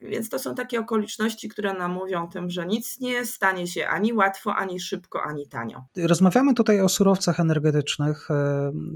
Więc 0.00 0.28
to 0.28 0.38
są 0.38 0.54
takie 0.54 0.80
okoliczności, 0.80 1.48
które 1.48 1.74
nam 1.74 1.92
mówią 1.92 2.24
o 2.24 2.26
tym, 2.26 2.50
że 2.50 2.66
nic 2.66 3.00
nie 3.00 3.26
stanie 3.26 3.66
się 3.66 3.86
ani 3.86 4.12
łatwo, 4.12 4.54
ani 4.54 4.80
szybko, 4.80 5.22
ani 5.22 5.48
tanio. 5.48 5.84
Rozmawiamy 5.96 6.54
tutaj 6.54 6.80
o 6.80 6.88
surowcach 6.88 7.40
energetycznych 7.40 8.30
e, 8.30 8.34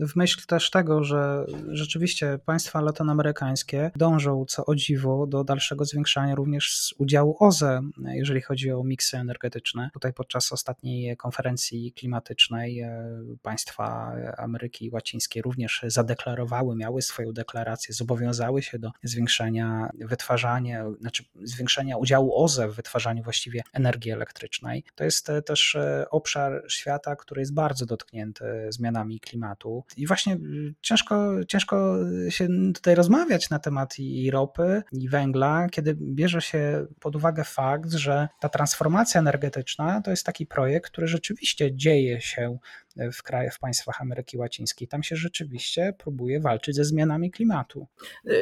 w 0.08 0.16
myśl 0.16 0.46
też 0.46 0.70
tego, 0.70 1.04
że 1.04 1.46
rzeczywiście 1.68 2.38
państwa 2.44 2.80
latynoamerykańskie 2.80 3.90
dążą 3.96 4.44
co 4.48 4.66
o 4.66 4.74
dziwo 4.74 5.26
do 5.26 5.44
dalszego 5.44 5.84
zwiększania 5.84 6.34
również 6.34 6.94
udziału 6.98 7.36
OZE, 7.40 7.80
jeżeli 8.12 8.40
chodzi 8.40 8.72
o 8.72 8.84
miksy 8.84 9.16
energetyczne. 9.16 9.90
Tutaj 9.92 10.12
podczas 10.12 10.52
ostatniej 10.52 11.16
konferencji 11.16 11.92
klimatycznej 11.92 12.80
e, 12.80 13.10
państwa 13.42 14.12
Ameryki 14.38 14.90
Łacińskiej 14.92 15.42
również 15.42 15.84
zadeklarowały, 15.86 16.76
miały 16.76 17.02
swoją 17.02 17.32
deklarację, 17.32 17.94
zobowiązały 17.94 18.62
się 18.62 18.78
do 18.78 18.90
zwiększania 19.02 19.90
wytwarzania 20.00 20.37
wytwarzanie, 20.38 20.84
znaczy 21.00 21.24
zwiększenia 21.42 21.96
udziału 21.96 22.34
OZE 22.44 22.68
w 22.68 22.74
wytwarzaniu 22.74 23.22
właściwie 23.22 23.62
energii 23.72 24.10
elektrycznej. 24.10 24.84
To 24.94 25.04
jest 25.04 25.30
e, 25.30 25.42
też 25.42 25.74
e, 25.74 26.06
obszar 26.10 26.62
świata, 26.68 27.16
który 27.16 27.40
jest 27.42 27.54
bardzo 27.54 27.86
dotknięty 27.86 28.44
zmianami 28.70 29.20
klimatu 29.20 29.84
i 29.96 30.06
właśnie 30.06 30.38
ciężko, 30.80 31.44
ciężko 31.48 31.96
się 32.28 32.48
tutaj 32.74 32.94
rozmawiać 32.94 33.50
na 33.50 33.58
temat 33.58 33.98
i 33.98 34.30
ropy, 34.30 34.82
i 34.92 35.08
węgla, 35.08 35.68
kiedy 35.68 35.96
bierze 36.00 36.40
się 36.40 36.86
pod 37.00 37.16
uwagę 37.16 37.44
fakt, 37.44 37.92
że 37.92 38.28
ta 38.40 38.48
transformacja 38.48 39.20
energetyczna 39.20 40.00
to 40.02 40.10
jest 40.10 40.26
taki 40.26 40.46
projekt, 40.46 40.90
który 40.90 41.06
rzeczywiście 41.06 41.76
dzieje 41.76 42.20
się 42.20 42.58
w 43.12 43.22
krajach, 43.22 43.54
w 43.54 43.58
państwach 43.58 44.00
Ameryki 44.00 44.38
Łacińskiej. 44.38 44.88
Tam 44.88 45.02
się 45.02 45.16
rzeczywiście 45.16 45.94
próbuje 45.98 46.40
walczyć 46.40 46.76
ze 46.76 46.84
zmianami 46.84 47.30
klimatu. 47.30 47.86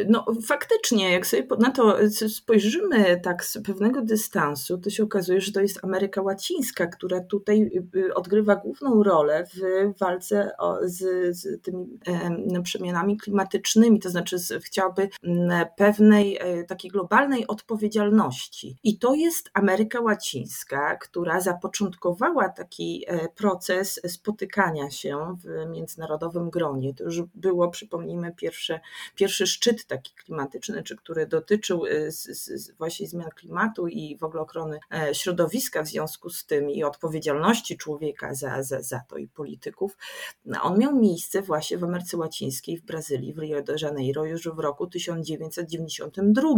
No 0.09 0.27
faktycznie, 0.47 1.13
jak 1.13 1.27
sobie 1.27 1.47
na 1.59 1.71
to 1.71 1.97
spojrzymy 2.29 3.21
tak 3.21 3.45
z 3.45 3.59
pewnego 3.65 4.03
dystansu, 4.03 4.79
to 4.79 4.91
się 4.91 5.03
okazuje, 5.03 5.41
że 5.41 5.53
to 5.53 5.61
jest 5.61 5.85
Ameryka 5.85 6.23
Łacińska, 6.23 6.87
która 6.87 7.21
tutaj 7.21 7.63
y, 7.95 7.99
y, 7.99 8.15
odgrywa 8.15 8.57
główną 8.57 9.03
rolę 9.03 9.45
w 9.55 9.99
walce 9.99 10.51
z, 10.83 10.99
z 11.37 11.63
tymi 11.63 11.99
przemianami 12.63 13.17
klimatycznymi, 13.17 14.01
to 14.01 14.11
znaczy 14.11 14.37
chciałaby 14.65 15.09
pewnej 15.77 16.39
e, 16.41 16.65
takiej 16.65 16.91
globalnej 16.91 17.47
odpowiedzialności. 17.47 18.77
I 18.85 18.99
to 18.99 19.15
jest 19.15 19.51
Ameryka 19.55 20.01
Łacińska, 20.01 20.97
która 20.97 21.41
zapoczątkowała 21.41 22.49
taki 22.49 23.05
e, 23.07 23.29
proces 23.29 24.01
spotykania 24.07 24.46
spotykania 24.47 24.91
się 24.91 25.37
w 25.45 25.71
międzynarodowym 25.71 26.51
gronie. 26.51 26.95
To 26.95 27.05
już 27.05 27.23
było, 27.35 27.71
przypomnijmy, 27.71 28.33
pierwsze, 28.37 28.81
pierwszy 29.15 29.47
szczyt 29.47 29.87
taki 29.87 30.15
klimatyczny, 30.15 30.83
czy 30.83 30.97
który 30.97 31.27
dotyczył 31.27 31.87
y, 31.87 32.11
właśnie 32.79 33.09
zmian 33.09 33.31
klimatu 33.31 33.89
i 33.89 34.17
w 34.17 34.25
ogóle 34.25 34.43
ochrony 34.43 34.79
e, 34.93 35.15
środowiska 35.15 35.83
w 35.83 35.89
związku 35.89 36.31
z 36.31 36.47
tym 36.47 36.71
i 36.71 36.85
odpowiedzialności 36.85 37.77
człowieka 37.77 38.35
za, 38.35 38.63
za, 38.63 38.83
za 38.83 39.01
to 39.09 39.17
i 39.17 39.29
polityków. 39.29 39.97
On 40.63 40.79
miał 40.79 40.97
miejsce 40.97 41.43
właśnie 41.43 41.79
w 41.79 41.85
Ameryce 41.85 42.17
Łacińskiej, 42.17 42.79
w 42.79 42.85
Brazylii, 42.85 43.35
w 43.35 43.39
Rio 43.39 43.63
de 43.63 43.75
Janeiro 43.83 44.25
już 44.25 44.49
w 44.49 44.59
roku 44.59 44.87
1992, 44.87 46.49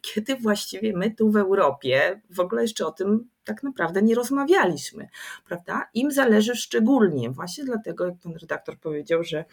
kiedy 0.00 0.36
właściwie 0.36 0.96
my 0.96 1.10
tu 1.10 1.30
w 1.30 1.36
Europie 1.36 2.20
w 2.30 2.40
ogóle 2.40 2.62
jeszcze 2.62 2.86
o 2.86 2.92
tym 2.92 3.28
tak 3.48 3.62
naprawdę 3.62 4.02
nie 4.02 4.14
rozmawialiśmy, 4.14 5.08
prawda? 5.46 5.88
Im 5.94 6.10
zależy 6.10 6.56
szczególnie, 6.56 7.30
właśnie 7.30 7.64
dlatego, 7.64 8.06
jak 8.06 8.14
pan 8.22 8.36
redaktor 8.36 8.78
powiedział, 8.78 9.24
że, 9.24 9.44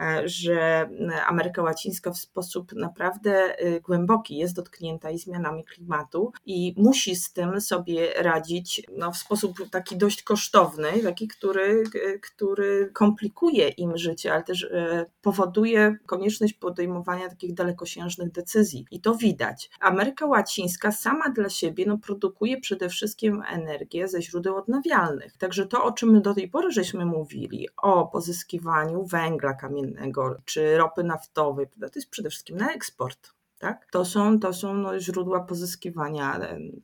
e, 0.00 0.22
że 0.28 0.88
Ameryka 1.26 1.62
Łacińska 1.62 2.10
w 2.10 2.18
sposób 2.18 2.72
naprawdę 2.72 3.60
y, 3.66 3.80
głęboki 3.80 4.36
jest 4.36 4.54
dotknięta 4.54 5.10
i 5.10 5.18
zmianami 5.18 5.64
klimatu 5.64 6.32
i 6.46 6.74
musi 6.76 7.16
z 7.16 7.32
tym 7.32 7.60
sobie 7.60 8.12
radzić 8.22 8.82
no, 8.96 9.12
w 9.12 9.16
sposób 9.16 9.70
taki 9.70 9.96
dość 9.96 10.22
kosztowny, 10.22 10.88
taki, 11.02 11.28
który, 11.28 11.84
który 12.22 12.90
komplikuje 12.92 13.68
im 13.68 13.98
życie, 13.98 14.32
ale 14.32 14.42
też 14.42 14.64
e, 14.64 15.06
powoduje 15.22 15.96
konieczność 16.06 16.52
podejmowania 16.52 17.28
takich 17.28 17.54
dalekosiężnych 17.54 18.32
decyzji. 18.32 18.86
I 18.90 19.00
to 19.00 19.14
widać. 19.14 19.70
Ameryka 19.80 20.26
Łacińska 20.26 20.92
sama 20.92 21.30
dla 21.30 21.48
siebie 21.48 21.84
no, 21.86 21.98
produkuje 21.98 22.60
przede 22.60 22.88
wszystkim 22.88 23.35
energię 23.42 24.08
ze 24.08 24.22
źródeł 24.22 24.56
odnawialnych. 24.56 25.36
Także 25.36 25.66
to, 25.66 25.84
o 25.84 25.92
czym 25.92 26.22
do 26.22 26.34
tej 26.34 26.48
pory 26.48 26.70
żeśmy 26.70 27.06
mówili, 27.06 27.68
o 27.76 28.06
pozyskiwaniu 28.06 29.04
węgla 29.04 29.54
kamiennego 29.54 30.36
czy 30.44 30.76
ropy 30.76 31.04
naftowej, 31.04 31.66
to 31.80 31.86
jest 31.94 32.10
przede 32.10 32.30
wszystkim 32.30 32.56
na 32.56 32.72
eksport. 32.72 33.36
Tak? 33.58 33.86
To 33.92 34.04
są, 34.04 34.40
to 34.40 34.52
są 34.52 34.74
no, 34.74 35.00
źródła 35.00 35.40
pozyskiwania 35.40 36.40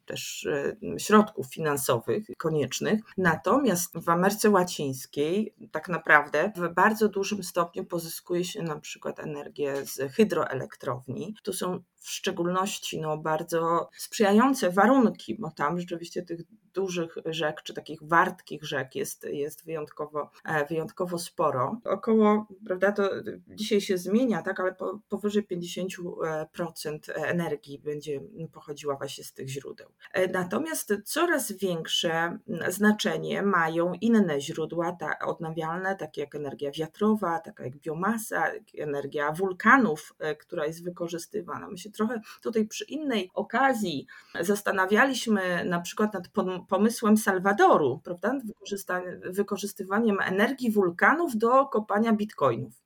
też 0.06 0.46
e, 0.46 0.76
środków 0.98 1.46
finansowych 1.54 2.26
koniecznych. 2.38 3.00
Natomiast 3.16 3.98
w 3.98 4.08
Ameryce 4.08 4.50
Łacińskiej 4.50 5.54
tak 5.72 5.88
naprawdę 5.88 6.52
w 6.56 6.74
bardzo 6.74 7.08
dużym 7.08 7.42
stopniu 7.42 7.84
pozyskuje 7.84 8.44
się 8.44 8.62
na 8.62 8.80
przykład 8.80 9.20
energię 9.20 9.86
z 9.86 10.12
hydroelektrowni. 10.12 11.34
To 11.42 11.52
są 11.52 11.82
w 12.02 12.10
szczególności 12.10 13.00
no, 13.00 13.18
bardzo 13.18 13.88
sprzyjające 13.96 14.70
warunki, 14.70 15.34
bo 15.34 15.50
tam 15.50 15.80
rzeczywiście 15.80 16.22
tych 16.22 16.40
dużych 16.74 17.14
rzek, 17.26 17.62
czy 17.62 17.74
takich 17.74 18.02
wartkich 18.02 18.64
rzek 18.64 18.94
jest, 18.94 19.24
jest 19.24 19.64
wyjątkowo, 19.64 20.30
e, 20.44 20.66
wyjątkowo 20.66 21.18
sporo. 21.18 21.80
Około, 21.84 22.46
prawda, 22.66 22.92
to 22.92 23.10
dzisiaj 23.48 23.80
się 23.80 23.98
zmienia, 23.98 24.42
tak, 24.42 24.60
ale 24.60 24.74
po, 24.74 24.98
powyżej 25.08 25.46
50% 25.46 26.98
energii 27.16 27.78
będzie 27.78 28.20
pochodziła 28.52 28.96
właśnie 28.96 29.24
z 29.24 29.32
tych 29.32 29.48
źródeł. 29.48 29.88
E, 30.12 30.28
natomiast 30.28 30.94
coraz 31.04 31.52
większe 31.52 32.38
znaczenie 32.68 33.42
mają 33.42 33.92
inne 34.00 34.40
źródła 34.40 34.92
ta, 34.92 35.18
odnawialne, 35.18 35.96
takie 35.96 36.20
jak 36.20 36.34
energia 36.34 36.70
wiatrowa, 36.70 37.38
taka 37.38 37.64
jak 37.64 37.76
biomasa, 37.76 38.50
energia 38.78 39.32
wulkanów, 39.32 40.14
e, 40.18 40.36
która 40.36 40.66
jest 40.66 40.84
wykorzystywana. 40.84 41.68
My 41.68 41.78
się 41.78 41.90
trochę 41.92 42.20
tutaj 42.42 42.66
przy 42.66 42.84
innej 42.84 43.30
okazji 43.34 44.06
zastanawialiśmy 44.40 45.64
na 45.64 45.80
przykład 45.80 46.14
nad 46.14 46.28
pomysłem 46.68 47.16
Salwadoru, 47.16 48.00
prawda? 48.04 48.38
wykorzystywaniem 49.30 50.16
energii 50.20 50.70
wulkanów 50.70 51.36
do 51.36 51.66
kopania 51.66 52.12
bitcoinów. 52.12 52.81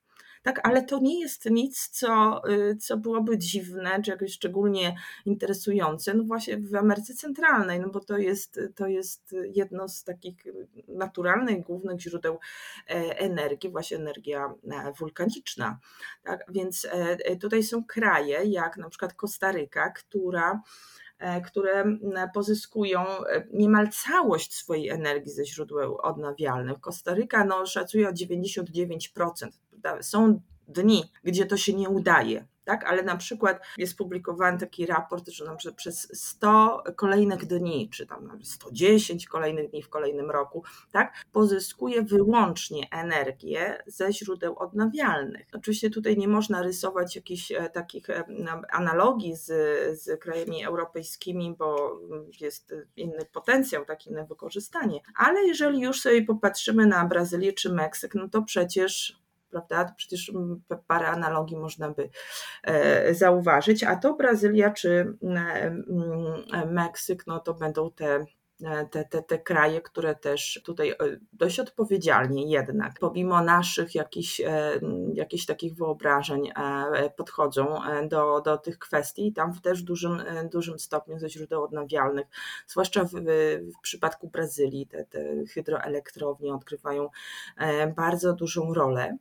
Tak, 0.46 0.60
ale 0.62 0.84
to 0.84 0.98
nie 0.98 1.20
jest 1.20 1.50
nic, 1.50 1.88
co, 1.88 2.42
y, 2.50 2.76
co 2.76 2.96
byłoby 2.96 3.38
dziwne, 3.38 4.02
czy 4.02 4.10
jakoś 4.10 4.32
szczególnie 4.32 4.96
interesujące, 5.24 6.14
no 6.14 6.24
właśnie 6.24 6.56
w 6.58 6.74
Ameryce 6.74 7.14
Centralnej, 7.14 7.80
no 7.80 7.88
bo 7.88 8.00
to 8.00 8.18
jest, 8.18 8.60
to 8.74 8.86
jest 8.86 9.34
jedno 9.54 9.88
z 9.88 10.04
takich 10.04 10.44
naturalnych, 10.88 11.62
głównych 11.62 12.00
źródeł 12.00 12.38
e, 12.88 13.18
energii, 13.18 13.70
właśnie 13.70 13.96
energia 13.96 14.54
e, 14.70 14.92
wulkaniczna. 14.98 15.78
Tak, 16.22 16.44
więc 16.48 16.86
e, 16.90 17.36
tutaj 17.36 17.62
są 17.62 17.84
kraje, 17.84 18.44
jak 18.44 18.76
na 18.76 18.88
przykład 18.88 19.14
Kostaryka, 19.14 19.90
która 19.90 20.60
które 21.46 21.84
pozyskują 22.34 23.04
niemal 23.52 23.88
całość 23.88 24.54
swojej 24.54 24.88
energii 24.88 25.32
ze 25.32 25.44
źródeł 25.44 25.98
odnawialnych. 26.02 26.80
Kostaryka 26.80 27.44
no, 27.44 27.66
szacuje 27.66 28.08
o 28.08 28.12
99%. 28.12 29.48
Są 30.00 30.40
dni, 30.68 31.10
gdzie 31.24 31.46
to 31.46 31.56
się 31.56 31.74
nie 31.74 31.88
udaje 31.88 32.46
tak? 32.66 32.84
Ale 32.84 33.02
na 33.02 33.16
przykład 33.16 33.60
jest 33.78 33.96
publikowany 33.96 34.58
taki 34.58 34.86
raport, 34.86 35.28
że 35.28 35.72
przez 35.76 36.08
100 36.12 36.82
kolejnych 36.96 37.46
dni, 37.46 37.90
czy 37.90 38.06
tam 38.06 38.38
110 38.42 39.26
kolejnych 39.26 39.70
dni 39.70 39.82
w 39.82 39.88
kolejnym 39.88 40.30
roku, 40.30 40.64
tak? 40.92 41.14
Pozyskuje 41.32 42.02
wyłącznie 42.02 42.90
energię 42.90 43.82
ze 43.86 44.12
źródeł 44.12 44.58
odnawialnych. 44.58 45.46
Oczywiście 45.52 45.90
tutaj 45.90 46.16
nie 46.16 46.28
można 46.28 46.62
rysować 46.62 47.16
jakichś 47.16 47.52
e, 47.52 47.70
takich 47.70 48.10
e, 48.10 48.24
analogii 48.72 49.36
z, 49.36 49.46
z 50.02 50.20
krajami 50.20 50.64
europejskimi, 50.64 51.54
bo 51.58 52.00
jest 52.40 52.74
inny 52.96 53.24
potencjał, 53.32 53.84
tak 53.84 54.06
inne 54.06 54.26
wykorzystanie. 54.26 55.00
Ale 55.16 55.46
jeżeli 55.46 55.80
już 55.80 56.00
sobie 56.00 56.22
popatrzymy 56.22 56.86
na 56.86 57.04
Brazylię 57.04 57.52
czy 57.52 57.72
Meksyk, 57.72 58.14
no 58.14 58.28
to 58.28 58.42
przecież 58.42 59.25
prawda? 59.56 59.84
To 59.84 59.94
przecież 59.96 60.30
mm, 60.30 60.62
parę 60.86 61.08
analogii 61.08 61.56
można 61.56 61.90
by 61.90 62.10
e, 62.62 63.14
zauważyć, 63.14 63.84
a 63.84 63.96
to 63.96 64.14
Brazylia 64.14 64.70
czy 64.70 65.16
mm, 65.22 65.36
e, 66.52 66.66
Meksyk, 66.66 67.26
no 67.26 67.40
to 67.40 67.54
będą 67.54 67.90
te 67.90 68.26
e, 68.64 68.86
te, 68.86 69.04
te, 69.04 69.22
te 69.22 69.38
kraje, 69.38 69.80
które 69.80 70.14
też 70.14 70.60
tutaj 70.64 70.94
dość 71.32 71.60
odpowiedzialnie 71.60 72.50
jednak, 72.50 72.92
pomimo 73.00 73.42
naszych 73.42 73.94
jakichś, 73.94 74.40
jakichś 75.14 75.46
takich 75.46 75.74
wyobrażeń, 75.74 76.52
podchodzą 77.16 77.78
do, 78.08 78.40
do 78.40 78.58
tych 78.58 78.78
kwestii. 78.78 79.32
Tam 79.32 79.60
też 79.60 79.82
w 79.82 79.84
dużym, 79.84 80.22
dużym 80.52 80.78
stopniu 80.78 81.18
ze 81.18 81.30
źródeł 81.30 81.64
odnawialnych, 81.64 82.26
zwłaszcza 82.66 83.04
w, 83.04 83.10
w 83.78 83.80
przypadku 83.82 84.28
Brazylii, 84.28 84.86
te, 84.86 85.04
te 85.04 85.46
hydroelektrownie 85.54 86.54
odgrywają 86.54 87.08
bardzo 87.96 88.32
dużą 88.32 88.74
rolę. 88.74 89.16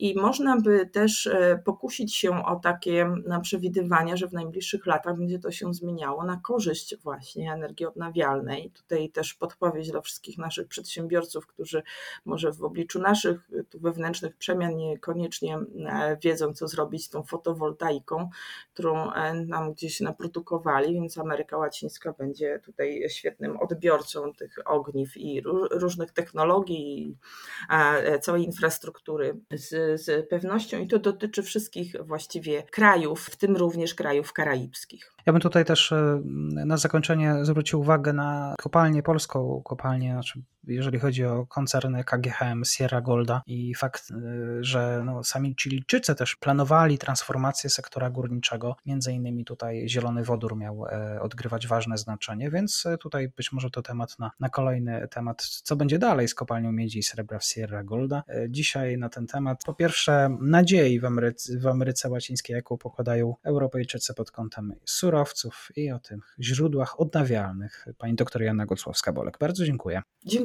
I 0.00 0.14
można 0.20 0.60
by 0.60 0.86
też 0.86 1.26
e, 1.26 1.62
pokusić 1.64 2.16
się 2.16 2.44
o 2.44 2.56
takie 2.56 3.14
przewidywania, 3.42 4.16
że 4.16 4.28
w 4.28 4.32
najbliższych 4.32 4.86
latach 4.86 5.16
będzie 5.16 5.38
to 5.38 5.50
się 5.50 5.74
zmieniało 5.74 6.24
na 6.24 6.36
korzyść 6.36 6.96
właśnie 6.96 7.52
energii 7.52 7.86
odnawialnej. 7.86 8.70
Tutaj 8.70 9.10
też 9.10 9.34
podpowiedź 9.34 9.90
dla 9.90 10.00
wszystkich 10.00 10.38
naszych 10.38 10.68
przedsiębiorców, 10.68 11.46
którzy 11.46 11.82
może 12.24 12.52
w 12.52 12.64
obliczu 12.64 12.98
naszych 12.98 13.50
tu 13.70 13.80
wewnętrznych 13.80 14.36
przemian 14.36 14.76
niekoniecznie 14.76 15.58
e, 15.86 16.16
wiedzą, 16.22 16.54
co 16.54 16.68
zrobić 16.68 17.04
z 17.04 17.08
tą 17.10 17.22
fotowoltaiką, 17.22 18.30
którą 18.74 19.12
e, 19.12 19.34
nam 19.34 19.72
gdzieś 19.72 20.00
naprodukowali, 20.00 20.94
więc 20.94 21.18
Ameryka 21.18 21.56
Łacińska 21.58 22.12
będzie 22.12 22.60
tutaj 22.64 23.04
świetnym 23.08 23.56
odbiorcą 23.56 24.32
tych 24.34 24.58
ogniw 24.64 25.16
i 25.16 25.42
różnych 25.70 26.10
technologii 26.12 27.00
i 27.00 27.16
całej 28.20 28.44
infrastruktury 28.44 28.89
z 29.52 30.00
z 30.00 30.28
pewnością 30.28 30.78
i 30.78 30.86
to 30.86 30.98
dotyczy 30.98 31.42
wszystkich 31.42 31.96
właściwie 32.00 32.62
krajów, 32.62 33.20
w 33.20 33.36
tym 33.36 33.56
również 33.56 33.94
krajów 33.94 34.32
karaibskich. 34.32 35.12
Ja 35.26 35.32
bym 35.32 35.42
tutaj 35.42 35.64
też 35.64 35.92
e, 35.92 36.22
na 36.66 36.76
zakończenie 36.76 37.34
zwrócił 37.42 37.80
uwagę 37.80 38.12
na 38.12 38.54
kopalnię 38.58 39.02
polską, 39.02 39.62
kopalnię, 39.64 40.12
znaczy 40.12 40.42
jeżeli 40.66 40.98
chodzi 40.98 41.24
o 41.24 41.46
koncerny 41.46 42.04
KGHM, 42.04 42.64
Sierra 42.64 43.00
Golda 43.00 43.42
i 43.46 43.74
fakt, 43.74 44.10
e, 44.10 44.14
że 44.60 45.02
no, 45.04 45.24
sami 45.24 45.54
Chilijczycy 45.60 46.14
też 46.14 46.36
planowali 46.36 46.98
transformację 46.98 47.70
sektora 47.70 48.10
górniczego, 48.10 48.76
między 48.86 49.12
innymi 49.12 49.44
tutaj 49.44 49.88
zielony 49.88 50.24
wodór 50.24 50.56
miał 50.56 50.86
e, 50.86 51.20
odgrywać 51.20 51.66
ważne 51.66 51.98
znaczenie, 51.98 52.50
więc 52.50 52.84
tutaj 53.00 53.28
być 53.28 53.52
może 53.52 53.70
to 53.70 53.82
temat 53.82 54.18
na, 54.18 54.30
na 54.40 54.48
kolejny 54.48 55.08
temat, 55.08 55.42
co 55.42 55.76
będzie 55.76 55.98
dalej 55.98 56.28
z 56.28 56.34
kopalnią 56.34 56.72
miedzi 56.72 56.98
i 56.98 57.02
srebra 57.02 57.38
w 57.38 57.44
Sierra 57.44 57.84
Golda. 57.84 58.22
Dzisiaj 58.48 58.98
na 58.98 59.08
ten 59.08 59.26
temat 59.26 59.64
po 59.64 59.74
pierwsze 59.74 60.36
nadziei 60.40 61.00
w 61.00 61.04
Ameryce, 61.04 61.58
w 61.58 61.66
Ameryce 61.66 62.10
Łacińskiej, 62.10 62.54
jaką 62.54 62.78
pokładają 62.78 63.34
Europejczycy 63.42 64.14
pod 64.14 64.30
kątem 64.30 64.74
surowców, 64.84 65.70
i 65.76 65.90
o 65.90 65.98
tych 65.98 66.36
źródłach 66.40 67.00
odnawialnych. 67.00 67.86
Pani 67.98 68.14
doktor 68.14 68.42
Jana 68.42 68.66
Gocławska-Bolek. 68.66 69.38
Bardzo 69.40 69.64
dziękuję. 69.64 70.02